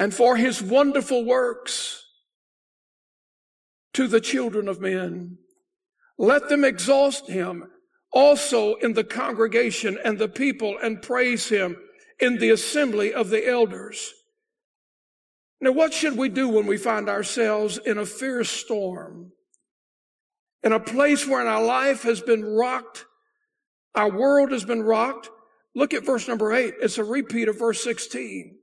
and 0.01 0.11
for 0.11 0.35
his 0.35 0.63
wonderful 0.63 1.23
works. 1.23 1.99
to 3.93 4.07
the 4.07 4.21
children 4.21 4.69
of 4.69 4.79
men. 4.79 5.37
Let 6.17 6.47
them 6.47 6.63
exalt 6.63 7.27
him 7.27 7.65
also 8.13 8.75
in 8.75 8.93
the 8.93 9.03
congregation 9.03 9.99
and 10.03 10.17
the 10.17 10.29
people 10.29 10.77
and 10.81 11.01
praise 11.01 11.49
him 11.49 11.75
in 12.17 12.37
the 12.37 12.51
assembly 12.51 13.13
of 13.13 13.29
the 13.29 13.45
elders. 13.45 14.13
Now, 15.59 15.73
what 15.73 15.93
should 15.93 16.17
we 16.17 16.29
do 16.29 16.47
when 16.47 16.67
we 16.67 16.77
find 16.77 17.09
ourselves 17.09 17.77
in 17.77 17.97
a 17.97 18.05
fierce 18.05 18.49
storm? 18.49 19.33
In 20.63 20.71
a 20.71 20.79
place 20.79 21.27
where 21.27 21.45
our 21.45 21.63
life 21.63 22.03
has 22.03 22.21
been 22.21 22.45
rocked, 22.45 23.05
our 23.93 24.09
world 24.09 24.51
has 24.51 24.63
been 24.63 24.83
rocked. 24.83 25.29
Look 25.75 25.93
at 25.93 26.05
verse 26.05 26.29
number 26.29 26.53
eight. 26.53 26.75
It's 26.81 26.97
a 26.97 27.03
repeat 27.03 27.49
of 27.49 27.59
verse 27.59 27.83
16. 27.83 28.60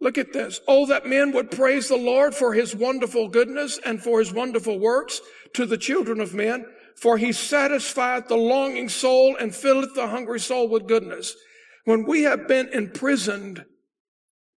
Look 0.00 0.16
at 0.16 0.32
this. 0.32 0.60
Oh, 0.66 0.86
that 0.86 1.06
men 1.06 1.32
would 1.32 1.50
praise 1.50 1.88
the 1.88 1.96
Lord 1.96 2.34
for 2.34 2.54
his 2.54 2.74
wonderful 2.74 3.28
goodness 3.28 3.78
and 3.84 4.02
for 4.02 4.18
his 4.18 4.32
wonderful 4.32 4.78
works 4.78 5.20
to 5.52 5.66
the 5.66 5.76
children 5.76 6.20
of 6.20 6.34
men. 6.34 6.66
For 6.96 7.18
he 7.18 7.32
satisfieth 7.32 8.28
the 8.28 8.36
longing 8.36 8.88
soul 8.88 9.36
and 9.36 9.54
filleth 9.54 9.94
the 9.94 10.08
hungry 10.08 10.40
soul 10.40 10.68
with 10.68 10.88
goodness. 10.88 11.36
When 11.84 12.04
we 12.04 12.22
have 12.22 12.48
been 12.48 12.68
imprisoned 12.68 13.64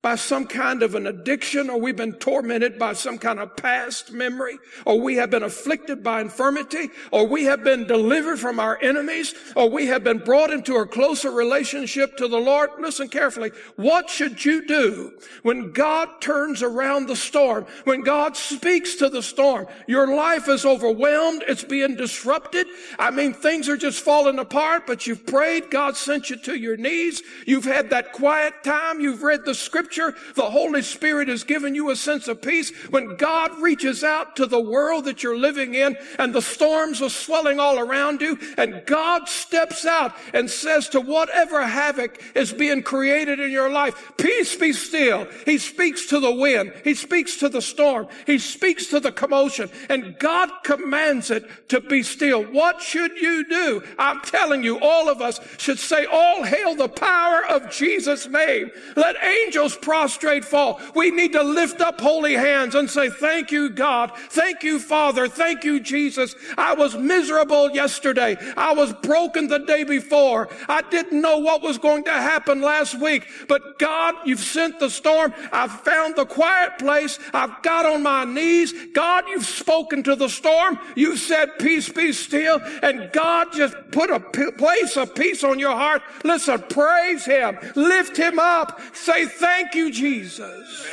by 0.03 0.15
some 0.15 0.45
kind 0.45 0.83
of 0.83 0.95
an 0.95 1.07
addiction 1.07 1.69
or 1.69 1.79
we've 1.79 1.95
been 1.95 2.13
tormented 2.15 2.77
by 2.77 2.91
some 2.91 3.17
kind 3.17 3.39
of 3.39 3.55
past 3.55 4.11
memory 4.11 4.59
or 4.85 4.99
we 4.99 5.15
have 5.15 5.29
been 5.29 5.43
afflicted 5.43 6.03
by 6.03 6.19
infirmity 6.19 6.89
or 7.11 7.25
we 7.25 7.45
have 7.45 7.63
been 7.63 7.87
delivered 7.87 8.37
from 8.37 8.59
our 8.59 8.77
enemies 8.81 9.33
or 9.55 9.69
we 9.69 9.87
have 9.87 10.03
been 10.03 10.17
brought 10.17 10.51
into 10.51 10.75
a 10.75 10.85
closer 10.85 11.31
relationship 11.31 12.17
to 12.17 12.27
the 12.27 12.37
Lord. 12.37 12.69
Listen 12.79 13.07
carefully. 13.07 13.51
What 13.77 14.09
should 14.09 14.43
you 14.43 14.67
do 14.67 15.13
when 15.41 15.71
God 15.71 16.09
turns 16.19 16.61
around 16.61 17.07
the 17.07 17.15
storm? 17.15 17.65
When 17.85 18.01
God 18.01 18.35
speaks 18.35 18.95
to 18.95 19.07
the 19.07 19.23
storm? 19.23 19.67
Your 19.87 20.13
life 20.13 20.49
is 20.49 20.65
overwhelmed. 20.65 21.45
It's 21.47 21.63
being 21.63 21.95
disrupted. 21.95 22.67
I 22.99 23.09
mean, 23.09 23.33
things 23.33 23.69
are 23.69 23.77
just 23.77 24.01
falling 24.01 24.39
apart, 24.39 24.85
but 24.85 25.07
you've 25.07 25.25
prayed. 25.25 25.71
God 25.71 25.95
sent 25.95 26.29
you 26.29 26.35
to 26.41 26.59
your 26.59 26.75
knees. 26.75 27.23
You've 27.47 27.63
had 27.63 27.89
that 27.91 28.11
quiet 28.11 28.65
time. 28.65 28.99
You've 28.99 29.23
read 29.23 29.45
the 29.45 29.55
scripture 29.55 29.92
scripture, 29.93 30.19
the 30.35 30.49
Holy 30.49 30.81
Spirit 30.81 31.27
has 31.27 31.43
given 31.43 31.75
you 31.75 31.89
a 31.89 31.95
sense 31.95 32.27
of 32.27 32.41
peace. 32.41 32.71
When 32.89 33.15
God 33.15 33.59
reaches 33.59 34.03
out 34.03 34.35
to 34.37 34.45
the 34.45 34.59
world 34.59 35.05
that 35.05 35.23
you're 35.23 35.37
living 35.37 35.75
in 35.75 35.97
and 36.19 36.33
the 36.33 36.41
storms 36.41 37.01
are 37.01 37.09
swelling 37.09 37.59
all 37.59 37.79
around 37.79 38.21
you 38.21 38.37
and 38.57 38.83
God 38.85 39.29
steps 39.29 39.85
out 39.85 40.15
and 40.33 40.49
says 40.49 40.89
to 40.89 41.01
whatever 41.01 41.65
havoc 41.65 42.21
is 42.35 42.51
being 42.51 42.83
created 42.83 43.39
in 43.39 43.51
your 43.51 43.69
life, 43.69 44.13
peace 44.17 44.55
be 44.55 44.73
still. 44.73 45.27
He 45.45 45.57
speaks 45.57 46.07
to 46.07 46.19
the 46.19 46.33
wind. 46.33 46.73
He 46.83 46.95
speaks 46.95 47.37
to 47.37 47.49
the 47.49 47.61
storm. 47.61 48.07
He 48.25 48.39
speaks 48.39 48.87
to 48.87 48.99
the 48.99 49.11
commotion 49.11 49.69
and 49.89 50.17
God 50.17 50.49
commands 50.63 51.29
it 51.31 51.69
to 51.69 51.79
be 51.79 52.03
still. 52.03 52.43
What 52.43 52.81
should 52.81 53.15
you 53.17 53.47
do? 53.47 53.83
I'm 53.99 54.21
telling 54.21 54.63
you, 54.63 54.79
all 54.79 55.09
of 55.09 55.21
us 55.21 55.39
should 55.57 55.79
say, 55.79 56.05
all 56.05 56.43
hail 56.43 56.75
the 56.75 56.89
power 56.89 57.45
of 57.45 57.71
Jesus' 57.71 58.27
name. 58.27 58.71
Let 58.95 59.23
angels 59.23 59.75
prostrate 59.83 60.45
fall. 60.45 60.79
We 60.95 61.11
need 61.11 61.33
to 61.33 61.43
lift 61.43 61.81
up 61.81 61.99
holy 61.99 62.33
hands 62.33 62.73
and 62.73 62.89
say, 62.89 63.09
thank 63.09 63.51
you, 63.51 63.69
God. 63.69 64.11
Thank 64.29 64.63
you, 64.63 64.79
Father. 64.79 65.27
Thank 65.27 65.63
you, 65.63 65.79
Jesus. 65.79 66.35
I 66.57 66.73
was 66.73 66.95
miserable 66.95 67.69
yesterday. 67.71 68.37
I 68.55 68.73
was 68.73 68.93
broken 68.93 69.47
the 69.47 69.59
day 69.59 69.83
before. 69.83 70.49
I 70.69 70.81
didn't 70.81 71.21
know 71.21 71.39
what 71.39 71.61
was 71.61 71.77
going 71.77 72.05
to 72.05 72.11
happen 72.11 72.61
last 72.61 72.99
week, 72.99 73.27
but 73.47 73.77
God, 73.77 74.15
you've 74.25 74.39
sent 74.39 74.79
the 74.79 74.89
storm. 74.89 75.33
I've 75.51 75.71
found 75.81 76.15
the 76.15 76.25
quiet 76.25 76.79
place. 76.79 77.19
I've 77.33 77.61
got 77.61 77.85
on 77.85 78.03
my 78.03 78.23
knees. 78.23 78.73
God, 78.93 79.25
you've 79.27 79.45
spoken 79.45 80.03
to 80.03 80.15
the 80.15 80.29
storm. 80.29 80.79
You've 80.95 81.19
said, 81.19 81.59
peace 81.59 81.89
be 81.89 82.13
still. 82.13 82.61
And 82.81 83.11
God 83.11 83.47
just 83.53 83.75
put 83.91 84.09
a 84.09 84.19
place 84.19 84.95
of 84.95 85.13
peace 85.13 85.43
on 85.43 85.59
your 85.59 85.75
heart. 85.75 86.01
Listen, 86.23 86.63
praise 86.69 87.25
Him. 87.25 87.57
Lift 87.75 88.15
Him 88.15 88.39
up. 88.39 88.79
Say, 88.93 89.25
thank 89.25 89.72
Thank 89.73 89.85
you, 89.85 89.91
Jesus. 89.91 90.87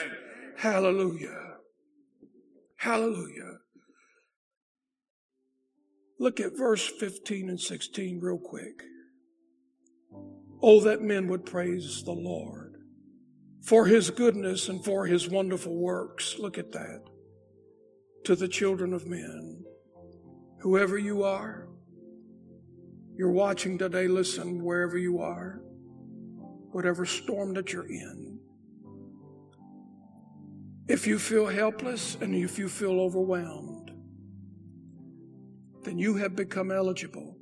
Hallelujah. 0.57 1.57
Hallelujah. 2.78 3.59
Look 6.18 6.41
at 6.41 6.57
verse 6.57 6.89
15 6.99 7.51
and 7.51 7.61
16 7.61 8.20
real 8.22 8.39
quick. 8.39 8.83
Oh, 10.62 10.81
that 10.81 11.03
men 11.03 11.28
would 11.28 11.45
praise 11.45 12.03
the 12.05 12.12
Lord 12.12 12.76
for 13.62 13.85
his 13.85 14.09
goodness 14.09 14.70
and 14.70 14.83
for 14.83 15.05
his 15.05 15.28
wonderful 15.28 15.76
works. 15.76 16.39
Look 16.39 16.57
at 16.57 16.72
that. 16.72 17.03
To 18.24 18.35
the 18.35 18.49
children 18.49 18.95
of 18.95 19.07
men, 19.07 19.62
whoever 20.61 20.97
you 20.97 21.22
are, 21.22 21.68
you're 23.14 23.31
watching 23.31 23.76
today, 23.76 24.09
listen, 24.09 24.64
wherever 24.64 24.97
you 24.97 25.18
are, 25.18 25.61
whatever 26.72 27.05
storm 27.05 27.53
that 27.53 27.74
you're 27.74 27.87
in. 27.87 28.30
If 30.91 31.07
you 31.07 31.18
feel 31.20 31.47
helpless 31.47 32.18
and 32.20 32.34
if 32.34 32.59
you 32.59 32.68
feel 32.68 33.01
overwhelmed, 33.01 33.93
then 35.84 35.99
you 35.99 36.16
have 36.16 36.34
become 36.34 36.72
eligible 36.72 37.36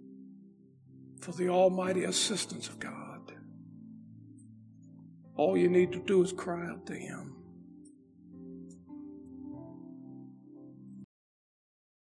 for 1.22 1.32
the 1.32 1.48
almighty 1.48 2.04
assistance 2.04 2.68
of 2.68 2.78
God. 2.78 3.32
All 5.34 5.56
you 5.56 5.70
need 5.70 5.92
to 5.92 5.98
do 5.98 6.22
is 6.22 6.30
cry 6.30 6.68
out 6.68 6.84
to 6.88 6.94
Him. 6.94 7.36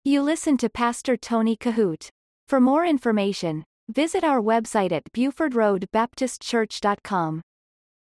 You 0.03 0.21
listen 0.21 0.57
to 0.57 0.69
Pastor 0.69 1.15
Tony 1.15 1.55
Kohout. 1.55 2.09
For 2.49 2.59
more 2.59 2.85
information, 2.85 3.63
visit 3.87 4.25
our 4.25 4.41
website 4.41 4.91
at 4.91 5.13
BufordRoadBaptistChurch.com. 5.13 7.41